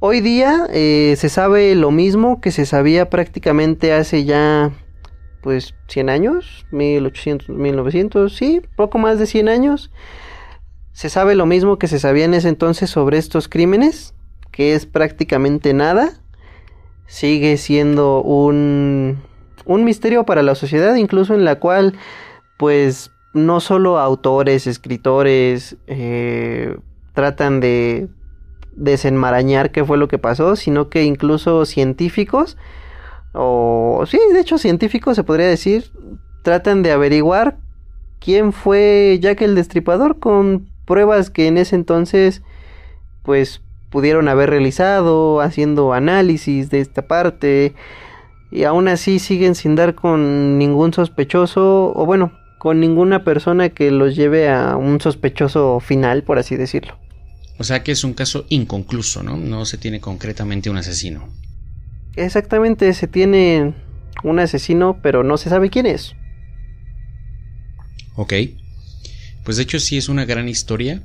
[0.00, 4.72] Hoy día eh, se sabe lo mismo que se sabía prácticamente hace ya
[5.40, 9.90] pues 100 años, 1800, 1900, sí, poco más de 100 años.
[10.92, 14.14] Se sabe lo mismo que se sabía en ese entonces sobre estos crímenes,
[14.50, 16.12] que es prácticamente nada.
[17.06, 19.22] Sigue siendo un,
[19.66, 21.94] un misterio para la sociedad, incluso en la cual,
[22.58, 26.76] pues, no solo autores, escritores, eh,
[27.12, 28.08] tratan de
[28.76, 32.56] desenmarañar qué fue lo que pasó, sino que incluso científicos,
[33.32, 35.90] o sí, de hecho científicos se podría decir,
[36.42, 37.58] tratan de averiguar
[38.20, 42.42] quién fue Jack el Destripador con pruebas que en ese entonces
[43.22, 47.74] pues pudieron haber realizado haciendo análisis de esta parte
[48.50, 53.90] y aún así siguen sin dar con ningún sospechoso o bueno con ninguna persona que
[53.90, 57.03] los lleve a un sospechoso final por así decirlo
[57.58, 59.36] O sea que es un caso inconcluso, ¿no?
[59.36, 61.28] No se tiene concretamente un asesino.
[62.16, 63.74] exactamente se tiene
[64.22, 66.14] un asesino pero no se sabe quién es
[68.16, 68.32] Ok.
[69.44, 71.02] Pues de hecho sí es una gran historia.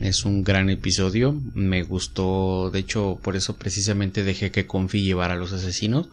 [0.00, 1.40] Es un gran episodio.
[1.54, 2.70] Me gustó.
[2.70, 6.08] De hecho, por eso precisamente dejé que Confi llevara a los asesinos.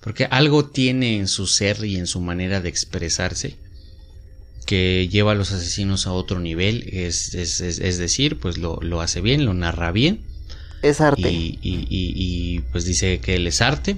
[0.00, 3.58] Porque algo tiene en su ser y en su manera de expresarse.
[4.66, 6.88] Que lleva a los asesinos a otro nivel.
[6.92, 10.20] Es, es, es, es decir, pues lo, lo, hace bien, lo narra bien.
[10.82, 13.96] es arte Y, y, y, y, pues dice que él es arte.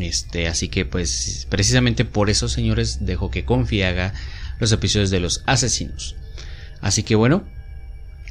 [0.00, 4.14] Este, así que pues precisamente por eso, señores, dejo que Confi haga
[4.58, 6.16] los episodios de los asesinos.
[6.80, 7.44] Así que bueno,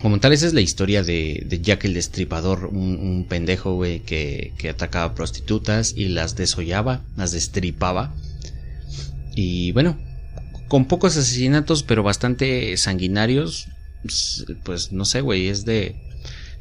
[0.02, 4.02] como tal, esa es la historia de, de Jack el Destripador, un, un pendejo, güey,
[4.02, 8.14] que, que atacaba prostitutas y las desollaba, las destripaba.
[9.36, 9.98] Y bueno,
[10.68, 13.68] con pocos asesinatos, pero bastante sanguinarios,
[14.64, 15.96] pues no sé, güey, es de...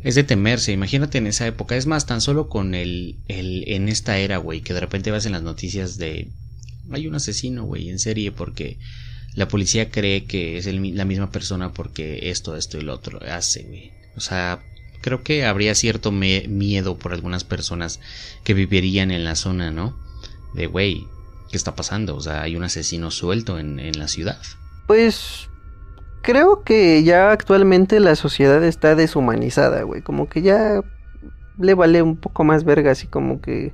[0.03, 1.77] Es de temerse, imagínate en esa época.
[1.77, 5.25] Es más, tan solo con el, el en esta era, güey, que de repente vas
[5.25, 6.29] en las noticias de...
[6.91, 8.77] Hay un asesino, güey, en serie porque
[9.35, 13.63] la policía cree que es la misma persona porque esto, esto y lo otro hace,
[13.63, 13.93] güey.
[14.15, 14.63] O sea,
[15.01, 18.01] creo que habría cierto miedo por algunas personas
[18.45, 19.99] que vivirían en la zona, ¿no?
[20.55, 21.07] De, güey,
[21.55, 22.17] ¿qué está pasando?
[22.17, 24.39] O sea, hay un asesino suelto en, en la ciudad.
[24.89, 25.49] Pues
[26.21, 30.03] creo que ya actualmente la sociedad está deshumanizada, güey.
[30.03, 30.81] Como que ya
[31.57, 33.73] le vale un poco más verga, así como que...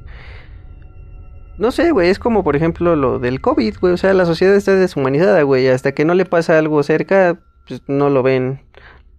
[1.57, 3.95] No sé, güey, es como por ejemplo lo del COVID, güey.
[3.95, 5.67] O sea, la sociedad está deshumanizada, güey.
[5.69, 8.61] Hasta que no le pasa algo cerca, pues no lo ven.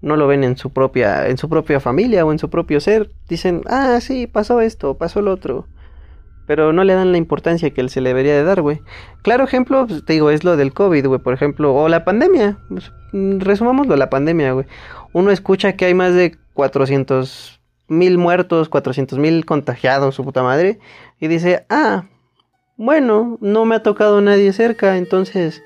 [0.02, 3.10] No lo ven en su propia, en su propia familia o en su propio ser.
[3.28, 5.66] Dicen, ah, sí, pasó esto, pasó lo otro.
[6.52, 8.82] Pero no le dan la importancia que se le debería de dar, güey.
[9.22, 11.74] Claro ejemplo, pues, te digo, es lo del COVID, güey, por ejemplo.
[11.74, 12.58] O la pandemia.
[12.68, 14.66] Pues, resumámoslo, la pandemia, güey.
[15.14, 20.80] Uno escucha que hay más de 400 mil muertos, 400 mil contagiados, su puta madre.
[21.22, 22.04] Y dice, ah,
[22.76, 25.64] bueno, no me ha tocado nadie cerca, entonces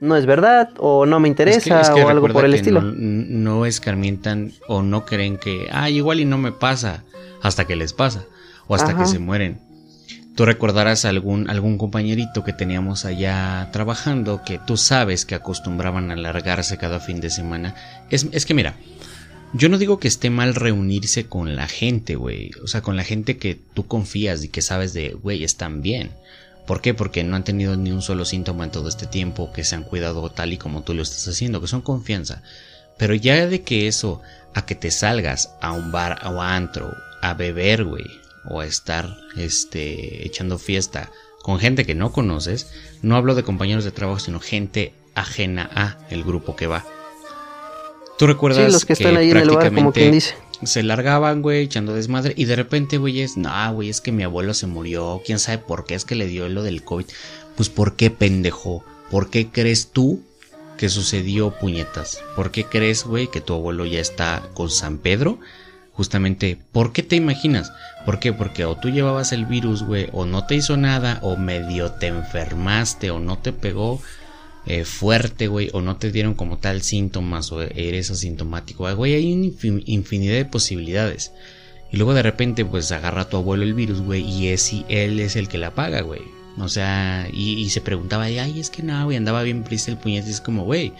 [0.00, 2.54] no es verdad o no me interesa es que, es que o algo por el
[2.54, 2.82] estilo.
[2.82, 7.04] No, no, escarmientan o no creen que, ah, igual y no me pasa
[7.44, 8.24] hasta que les pasa
[8.66, 9.04] o hasta Ajá.
[9.04, 9.67] que se mueren.
[10.38, 16.14] Tú recordarás algún, algún compañerito que teníamos allá trabajando que tú sabes que acostumbraban a
[16.14, 17.74] alargarse cada fin de semana.
[18.08, 18.76] Es, es que mira,
[19.52, 22.52] yo no digo que esté mal reunirse con la gente, güey.
[22.62, 26.12] O sea, con la gente que tú confías y que sabes de, güey, están bien.
[26.68, 26.94] ¿Por qué?
[26.94, 29.82] Porque no han tenido ni un solo síntoma en todo este tiempo, que se han
[29.82, 32.44] cuidado tal y como tú lo estás haciendo, que son confianza.
[32.96, 34.22] Pero ya de que eso,
[34.54, 38.06] a que te salgas a un bar o a antro, a beber, güey,
[38.48, 41.10] o a estar, este, echando fiesta
[41.42, 42.70] con gente que no conoces,
[43.02, 46.84] no hablo de compañeros de trabajo, sino gente ajena a el grupo que va.
[48.18, 50.34] Tú recuerdas Sí, los que están ahí en el bar, como quien dice.
[50.64, 52.34] se largaban, güey, echando desmadre.
[52.36, 55.22] Y de repente, güey, es, no, güey, es que mi abuelo se murió.
[55.24, 55.94] ¿Quién sabe por qué?
[55.94, 57.06] Es que le dio lo del COVID.
[57.56, 58.84] Pues, ¿por qué, pendejo?
[59.10, 60.20] ¿Por qué crees tú
[60.76, 62.20] que sucedió, puñetas?
[62.34, 65.38] ¿Por qué crees, güey, que tu abuelo ya está con San Pedro?
[65.98, 67.72] Justamente, ¿por qué te imaginas?
[68.06, 68.32] ¿Por qué?
[68.32, 72.06] Porque o tú llevabas el virus, güey, o no te hizo nada, o medio te
[72.06, 74.00] enfermaste, o no te pegó
[74.64, 79.14] eh, fuerte, güey, o no te dieron como tal síntomas, o eres asintomático, Ah, güey,
[79.14, 81.32] hay una infin- infinidad de posibilidades.
[81.90, 85.18] Y luego de repente, pues agarra a tu abuelo el virus, güey, y es, él
[85.18, 86.22] es el que la paga, güey.
[86.58, 89.96] O sea, y, y se preguntaba, ay, es que no, güey, andaba bien prisa el
[89.96, 90.92] puñete, y es como, güey.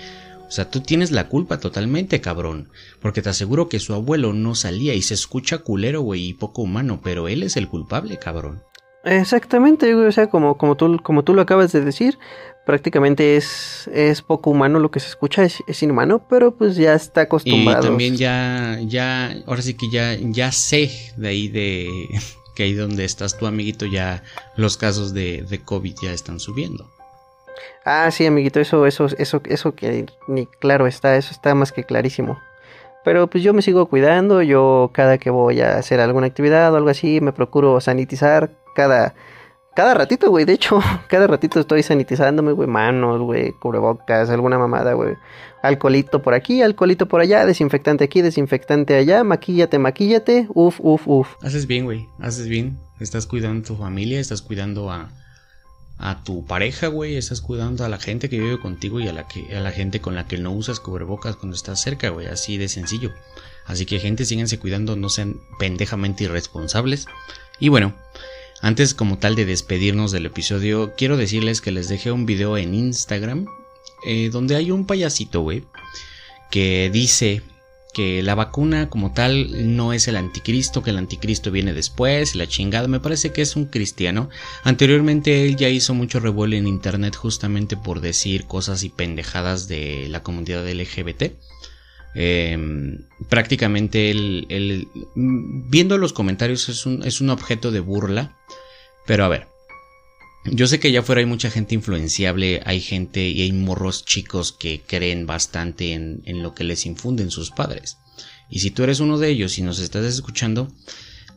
[0.49, 2.71] O sea, tú tienes la culpa totalmente, cabrón.
[3.01, 6.63] Porque te aseguro que su abuelo no salía y se escucha culero, güey, y poco
[6.63, 8.63] humano, pero él es el culpable, cabrón.
[9.05, 12.19] Exactamente, güey, o sea, como, como, tú, como tú lo acabas de decir,
[12.67, 16.95] prácticamente es, es poco humano lo que se escucha, es, es inhumano, pero pues ya
[16.95, 17.83] está Y acostumbrado.
[17.89, 21.89] también ya, ya, ahora sí que ya, ya sé de ahí de
[22.57, 24.23] que ahí donde estás tu amiguito ya
[24.57, 26.91] los casos de, de COVID ya están subiendo.
[27.85, 31.85] Ah, sí, amiguito, eso, eso, eso, eso que ni claro está, eso está más que
[31.85, 32.39] clarísimo.
[33.05, 36.77] Pero pues yo me sigo cuidando, yo cada que voy a hacer alguna actividad o
[36.77, 39.15] algo así, me procuro sanitizar cada,
[39.75, 40.45] cada ratito, güey.
[40.45, 45.15] De hecho, cada ratito estoy sanitizándome, güey, manos, güey, cubrebocas, alguna mamada, güey.
[45.63, 51.29] Alcoholito por aquí, alcoholito por allá, desinfectante aquí, desinfectante allá, maquíllate, maquíllate, uf, uf, uf.
[51.43, 52.79] Haces bien, güey, haces bien.
[53.01, 55.11] Estás cuidando a tu familia, estás cuidando a,
[55.99, 59.27] a tu pareja, güey, estás cuidando a la gente que vive contigo y a la,
[59.27, 62.57] que, a la gente con la que no usas cubrebocas cuando estás cerca, güey, así
[62.57, 63.13] de sencillo.
[63.67, 67.07] Así que gente, síganse cuidando, no sean pendejamente irresponsables.
[67.59, 67.95] Y bueno,
[68.63, 72.75] antes como tal de despedirnos del episodio, quiero decirles que les dejé un video en
[72.75, 73.47] Instagram
[74.07, 75.65] eh, donde hay un payasito, güey,
[76.51, 77.43] que dice
[77.99, 82.47] que la vacuna como tal no es el anticristo, que el anticristo viene después, la
[82.47, 84.31] chingada, me parece que es un cristiano.
[84.63, 90.07] Anteriormente él ya hizo mucho revuelo en internet justamente por decir cosas y pendejadas de
[90.11, 91.33] la comunidad LGBT.
[92.15, 94.87] Eh, prácticamente él,
[95.17, 98.37] viendo los comentarios es un, es un objeto de burla,
[99.07, 99.49] pero a ver,
[100.45, 104.53] yo sé que allá afuera hay mucha gente influenciable, hay gente y hay morros chicos
[104.53, 107.99] que creen bastante en, en, lo que les infunden sus padres.
[108.49, 110.73] Y si tú eres uno de ellos y nos estás escuchando,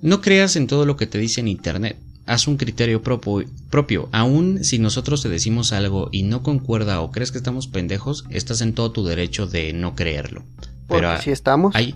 [0.01, 1.97] no creas en todo lo que te dice en internet.
[2.25, 4.09] Haz un criterio propio, propio.
[4.11, 8.61] Aun si nosotros te decimos algo y no concuerda o crees que estamos pendejos, estás
[8.61, 10.45] en todo tu derecho de no creerlo.
[10.87, 11.75] Porque Pero si estamos.
[11.75, 11.95] Hay,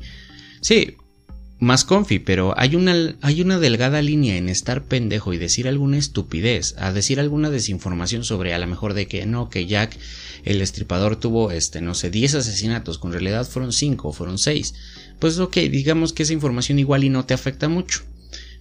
[0.62, 0.98] sí,
[1.60, 5.98] más confi, pero hay una, hay una delgada línea en estar pendejo y decir alguna
[5.98, 9.98] estupidez, a decir alguna desinformación sobre a lo mejor de que no, que Jack
[10.44, 14.74] el estripador tuvo, este, no sé, 10 asesinatos, con realidad fueron 5, fueron 6.
[15.20, 18.04] Pues ok, digamos que esa información igual y no te afecta mucho.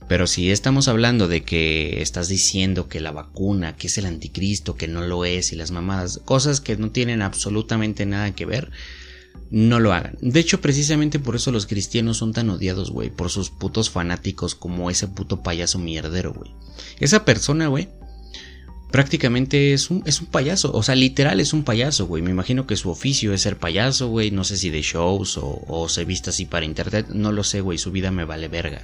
[0.09, 4.77] Pero si estamos hablando de que estás diciendo que la vacuna, que es el anticristo,
[4.77, 8.71] que no lo es y las mamadas, cosas que no tienen absolutamente nada que ver,
[9.55, 10.19] no lo hagan.
[10.21, 14.57] De hecho, precisamente por eso los cristianos son tan odiados, güey, por sus putos fanáticos
[14.57, 16.51] como ese puto payaso mierdero, güey.
[16.99, 17.89] Esa persona, güey,
[18.91, 22.21] prácticamente es un, es un payaso, o sea, literal es un payaso, güey.
[22.21, 25.63] Me imagino que su oficio es ser payaso, güey, no sé si de shows o,
[25.69, 28.83] o se vista así para internet, no lo sé, güey, su vida me vale verga.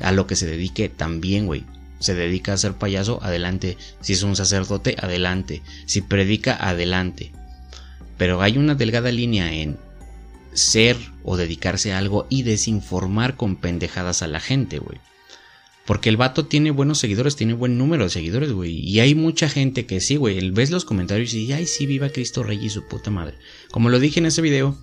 [0.00, 1.64] A lo que se dedique también, güey.
[1.98, 3.78] Se dedica a ser payaso, adelante.
[4.02, 5.62] Si es un sacerdote, adelante.
[5.86, 7.32] Si predica, adelante.
[8.18, 9.78] Pero hay una delgada línea en
[10.52, 14.98] ser o dedicarse a algo y desinformar con pendejadas a la gente, güey.
[15.86, 18.78] Porque el vato tiene buenos seguidores, tiene buen número de seguidores, güey.
[18.78, 20.50] Y hay mucha gente que sí, güey.
[20.50, 23.34] Ves los comentarios y ay, sí, viva Cristo Rey y su puta madre.
[23.72, 24.78] Como lo dije en ese video,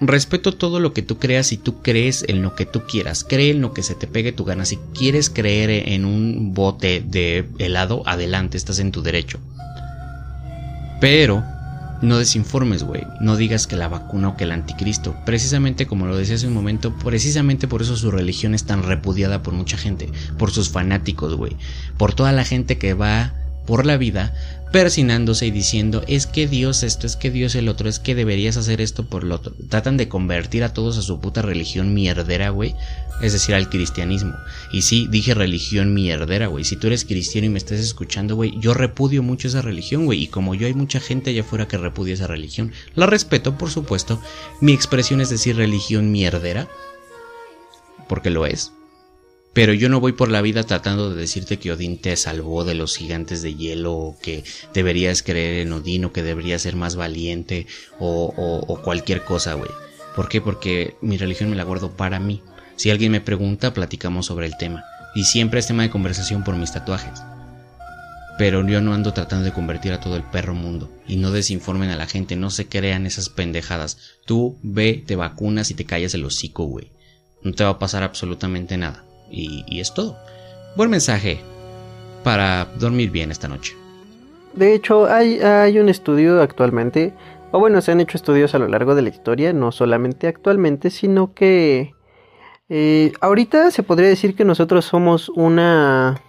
[0.00, 3.22] respeto todo lo que tú creas y tú crees en lo que tú quieras.
[3.22, 4.64] Cree en lo que se te pegue tu gana.
[4.64, 9.38] Si quieres creer en un bote de helado, adelante, estás en tu derecho.
[11.00, 11.44] Pero
[12.02, 13.06] no desinformes, güey.
[13.20, 15.16] No digas que la vacuna o que el anticristo.
[15.24, 19.42] Precisamente como lo decía hace un momento, precisamente por eso su religión es tan repudiada
[19.42, 20.10] por mucha gente.
[20.36, 21.56] Por sus fanáticos, güey.
[21.96, 23.32] Por toda la gente que va
[23.66, 24.34] por la vida
[24.72, 28.56] persinándose y diciendo es que Dios esto, es que Dios el otro, es que deberías
[28.56, 29.54] hacer esto por lo otro.
[29.68, 32.74] Tratan de convertir a todos a su puta religión mierdera, güey.
[33.20, 34.34] Es decir, al cristianismo.
[34.72, 36.64] Y sí, dije religión mierdera, güey.
[36.64, 40.24] Si tú eres cristiano y me estás escuchando, güey, yo repudio mucho esa religión, güey.
[40.24, 42.72] Y como yo hay mucha gente allá afuera que repudia esa religión.
[42.96, 44.20] La respeto, por supuesto.
[44.60, 46.66] Mi expresión es decir religión mierdera.
[48.08, 48.72] Porque lo es.
[49.52, 52.74] Pero yo no voy por la vida tratando de decirte que Odín te salvó de
[52.74, 56.96] los gigantes de hielo, o que deberías creer en Odín, o que deberías ser más
[56.96, 57.66] valiente,
[57.98, 59.70] o, cualquier cosa, güey.
[60.16, 60.40] ¿Por qué?
[60.40, 62.42] Porque mi religión me la guardo para mí.
[62.76, 64.84] Si alguien me pregunta, platicamos sobre el tema.
[65.14, 67.22] Y siempre es tema de conversación por mis tatuajes.
[68.38, 70.90] Pero yo no ando tratando de convertir a todo el perro mundo.
[71.06, 73.98] Y no desinformen a la gente, no se crean esas pendejadas.
[74.24, 76.90] Tú ve, te vacunas y te callas el hocico, güey.
[77.42, 79.04] No te va a pasar absolutamente nada.
[79.32, 80.16] Y, y es todo.
[80.76, 81.40] Buen mensaje
[82.22, 83.74] para dormir bien esta noche.
[84.54, 87.14] De hecho, hay, hay un estudio actualmente,
[87.50, 90.90] o bueno, se han hecho estudios a lo largo de la historia, no solamente actualmente,
[90.90, 91.94] sino que
[92.68, 96.20] eh, ahorita se podría decir que nosotros somos una,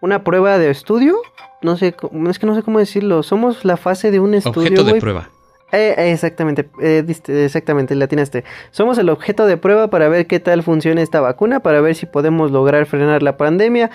[0.00, 1.16] una prueba de estudio.
[1.62, 3.22] No sé, cómo- es que no sé cómo decirlo.
[3.22, 4.68] Somos la fase de un estudio.
[4.68, 5.30] Objeto de prueba.
[5.72, 8.44] Eh, exactamente, eh, diste- exactamente, le atinaste.
[8.70, 12.04] Somos el objeto de prueba para ver qué tal funciona esta vacuna, para ver si
[12.06, 13.90] podemos lograr frenar la pandemia.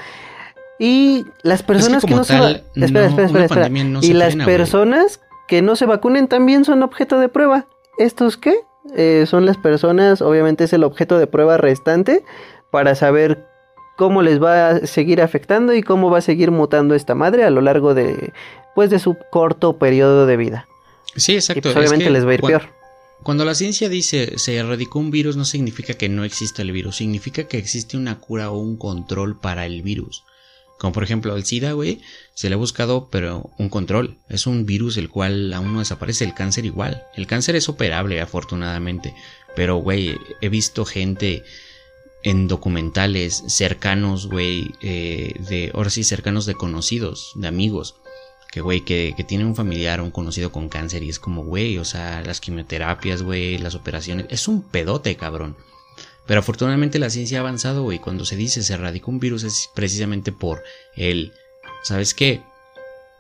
[0.80, 3.62] Y las personas que, no se tal, espera, no, espera, una espera, espera.
[3.62, 7.66] pandemia no y las frena, personas que no se vacunen también son objeto de prueba.
[7.98, 8.56] ¿Estos qué?
[8.96, 12.24] Eh, son las personas, obviamente es el objeto de prueba restante
[12.72, 13.46] para saber
[13.98, 17.50] cómo les va a seguir afectando y cómo va a seguir mutando esta madre a
[17.50, 18.32] lo largo de
[18.76, 20.68] pues de su corto periodo de vida.
[21.18, 21.62] Sí, Y exacto.
[21.62, 22.70] pues es obviamente que les va a ir peor.
[23.24, 26.98] Cuando la ciencia dice se erradicó un virus no significa que no exista el virus,
[26.98, 30.24] significa que existe una cura o un control para el virus.
[30.78, 32.02] Como por ejemplo el SIDA, güey,
[32.36, 34.18] se le ha buscado pero un control.
[34.30, 37.04] Es un virus el cual aún no desaparece, el cáncer igual.
[37.16, 39.16] El cáncer es operable afortunadamente,
[39.56, 41.44] pero güey, he visto gente
[42.24, 47.96] en documentales cercanos, güey, eh, de, ahora sí, cercanos de conocidos, de amigos,
[48.52, 51.44] que, güey, que, que tiene un familiar o un conocido con cáncer y es como,
[51.44, 55.56] güey, o sea, las quimioterapias, güey, las operaciones, es un pedote, cabrón.
[56.28, 59.70] Pero afortunadamente la ciencia ha avanzado, güey, cuando se dice se erradicó un virus es
[59.74, 60.62] precisamente por
[60.96, 61.32] el,
[61.84, 62.42] ¿sabes qué?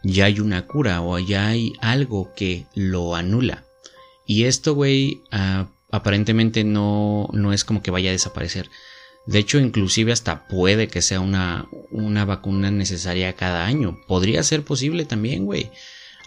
[0.03, 3.63] Ya hay una cura o ya hay algo que lo anula.
[4.25, 8.69] Y esto, güey, ah, aparentemente no, no es como que vaya a desaparecer.
[9.28, 13.99] De hecho, inclusive hasta puede que sea una, una vacuna necesaria cada año.
[14.07, 15.69] Podría ser posible también, güey.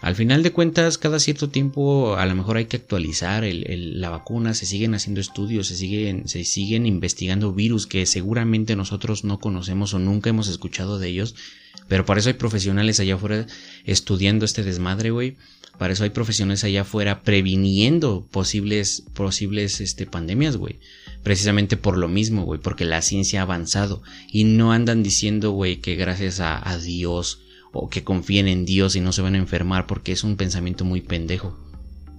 [0.01, 4.55] Al final de cuentas, cada cierto tiempo a lo mejor hay que actualizar la vacuna,
[4.55, 9.93] se siguen haciendo estudios, se siguen, se siguen investigando virus que seguramente nosotros no conocemos
[9.93, 11.35] o nunca hemos escuchado de ellos.
[11.87, 13.45] Pero para eso hay profesionales allá afuera
[13.85, 15.37] estudiando este desmadre, güey.
[15.77, 20.79] Para eso hay profesionales allá afuera previniendo posibles, posibles este, pandemias, güey.
[21.23, 24.01] Precisamente por lo mismo, güey, porque la ciencia ha avanzado
[24.31, 27.41] y no andan diciendo, güey, que gracias a, Dios
[27.71, 30.83] o que confíen en Dios y no se van a enfermar porque es un pensamiento
[30.83, 31.57] muy pendejo.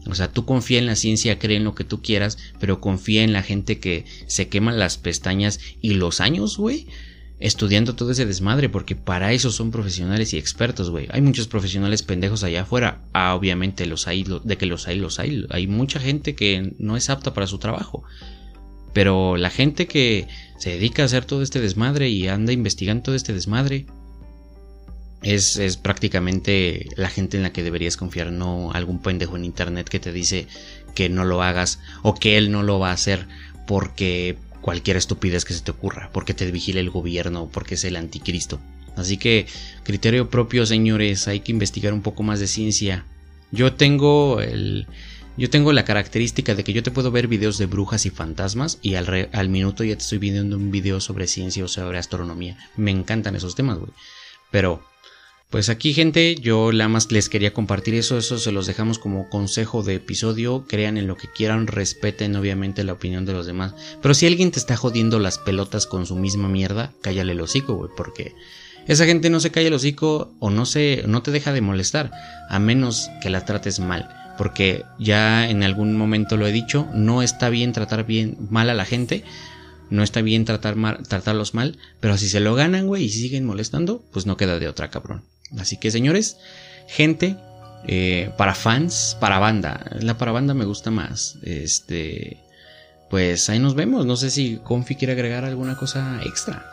[0.06, 3.22] O sea, tú confía en la ciencia, cree en lo que tú quieras, pero confía
[3.22, 6.86] en la gente que se queman las pestañas y los años, güey,
[7.42, 11.08] estudiando todo ese desmadre, porque para eso son profesionales y expertos, güey.
[11.10, 13.02] Hay muchos profesionales pendejos allá afuera.
[13.12, 15.44] Ah, obviamente los hay, de que los hay, los hay.
[15.50, 18.04] Hay mucha gente que no es apta para su trabajo.
[18.92, 20.26] Pero la gente que
[20.58, 23.86] se dedica a hacer todo este desmadre y anda investigando todo este desmadre,
[25.22, 29.88] es, es prácticamente la gente en la que deberías confiar, no algún pendejo en internet
[29.88, 30.46] que te dice
[30.94, 33.26] que no lo hagas o que él no lo va a hacer
[33.66, 37.96] porque cualquier estupidez que se te ocurra, porque te vigila el gobierno, porque es el
[37.96, 38.60] anticristo.
[38.96, 39.46] Así que
[39.84, 43.04] criterio propio, señores, hay que investigar un poco más de ciencia.
[43.50, 44.86] Yo tengo el
[45.36, 48.78] yo tengo la característica de que yo te puedo ver videos de brujas y fantasmas
[48.82, 52.58] y al, minuto ya te estoy viendo un video sobre ciencia o sobre astronomía.
[52.76, 53.92] Me encantan esos temas, güey.
[54.50, 54.82] Pero
[55.48, 58.18] pues aquí, gente, yo nada más les quería compartir eso.
[58.18, 60.66] Eso se los dejamos como consejo de episodio.
[60.68, 63.74] Crean en lo que quieran, respeten obviamente la opinión de los demás.
[64.02, 67.74] Pero si alguien te está jodiendo las pelotas con su misma mierda, cállale el hocico,
[67.74, 68.34] güey, porque
[68.86, 72.10] esa gente no se calla el hocico o no se, no te deja de molestar,
[72.48, 74.21] a menos que la trates mal.
[74.38, 78.74] Porque ya en algún momento lo he dicho, no está bien tratar bien mal a
[78.74, 79.24] la gente.
[79.90, 80.76] No está bien tratar
[81.06, 84.66] tratarlos mal, pero si se lo ganan, güey, y siguen molestando, pues no queda de
[84.66, 85.22] otra, cabrón.
[85.58, 86.38] Así que, señores,
[86.88, 87.36] gente,
[87.86, 89.84] eh, para fans, para banda.
[90.00, 91.38] La para banda me gusta más.
[91.42, 92.38] Este,
[93.10, 94.06] pues ahí nos vemos.
[94.06, 96.64] No sé si Confi quiere agregar alguna cosa extra.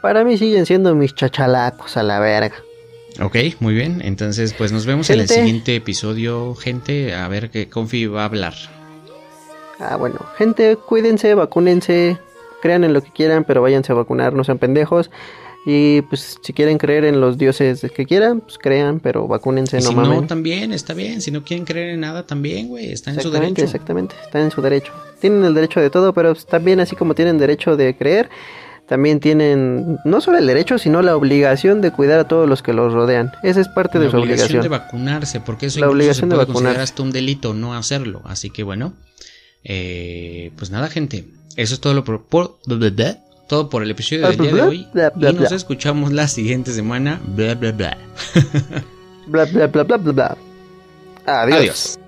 [0.00, 2.56] Para mí siguen siendo mis chachalacos a la verga.
[3.20, 4.00] Ok, muy bien.
[4.04, 7.14] Entonces, pues nos vemos en el siguiente episodio, gente.
[7.14, 8.54] A ver qué Confi va a hablar.
[9.78, 12.18] Ah, bueno, gente, cuídense, vacúnense,
[12.62, 15.10] crean en lo que quieran, pero váyanse a vacunar, no sean pendejos.
[15.66, 19.82] Y pues si quieren creer en los dioses que quieran, pues crean, pero vacúnense, Y
[19.82, 20.20] no si mamen.
[20.20, 21.22] no, también está bien.
[21.22, 22.92] Si no quieren creer en nada, también, güey.
[22.92, 23.62] Está en su derecho.
[23.64, 24.92] exactamente, están en su derecho.
[25.20, 28.28] Tienen el derecho de todo, pero también así como tienen derecho de creer,
[28.86, 32.72] también tienen no solo el derecho, sino la obligación de cuidar a todos los que
[32.72, 33.32] los rodean.
[33.42, 34.62] Esa es parte de La su obligación.
[34.62, 36.92] de vacunarse, porque eso La obligación se de puede considerar vacunarse.
[36.92, 38.20] hasta un delito no hacerlo.
[38.24, 38.92] Así que bueno,
[39.64, 41.24] eh, pues nada, gente.
[41.56, 42.58] Eso es todo lo por, por-
[43.48, 44.88] todo por el episodio del día de hoy.
[44.92, 45.56] Bla, bla, Y nos bla.
[45.56, 47.20] escuchamos la siguiente semana.
[47.26, 47.96] Bla bla bla.
[49.26, 50.36] Bla bla bla bla bla bla.
[51.26, 51.58] Adiós.
[51.58, 51.98] Adiós.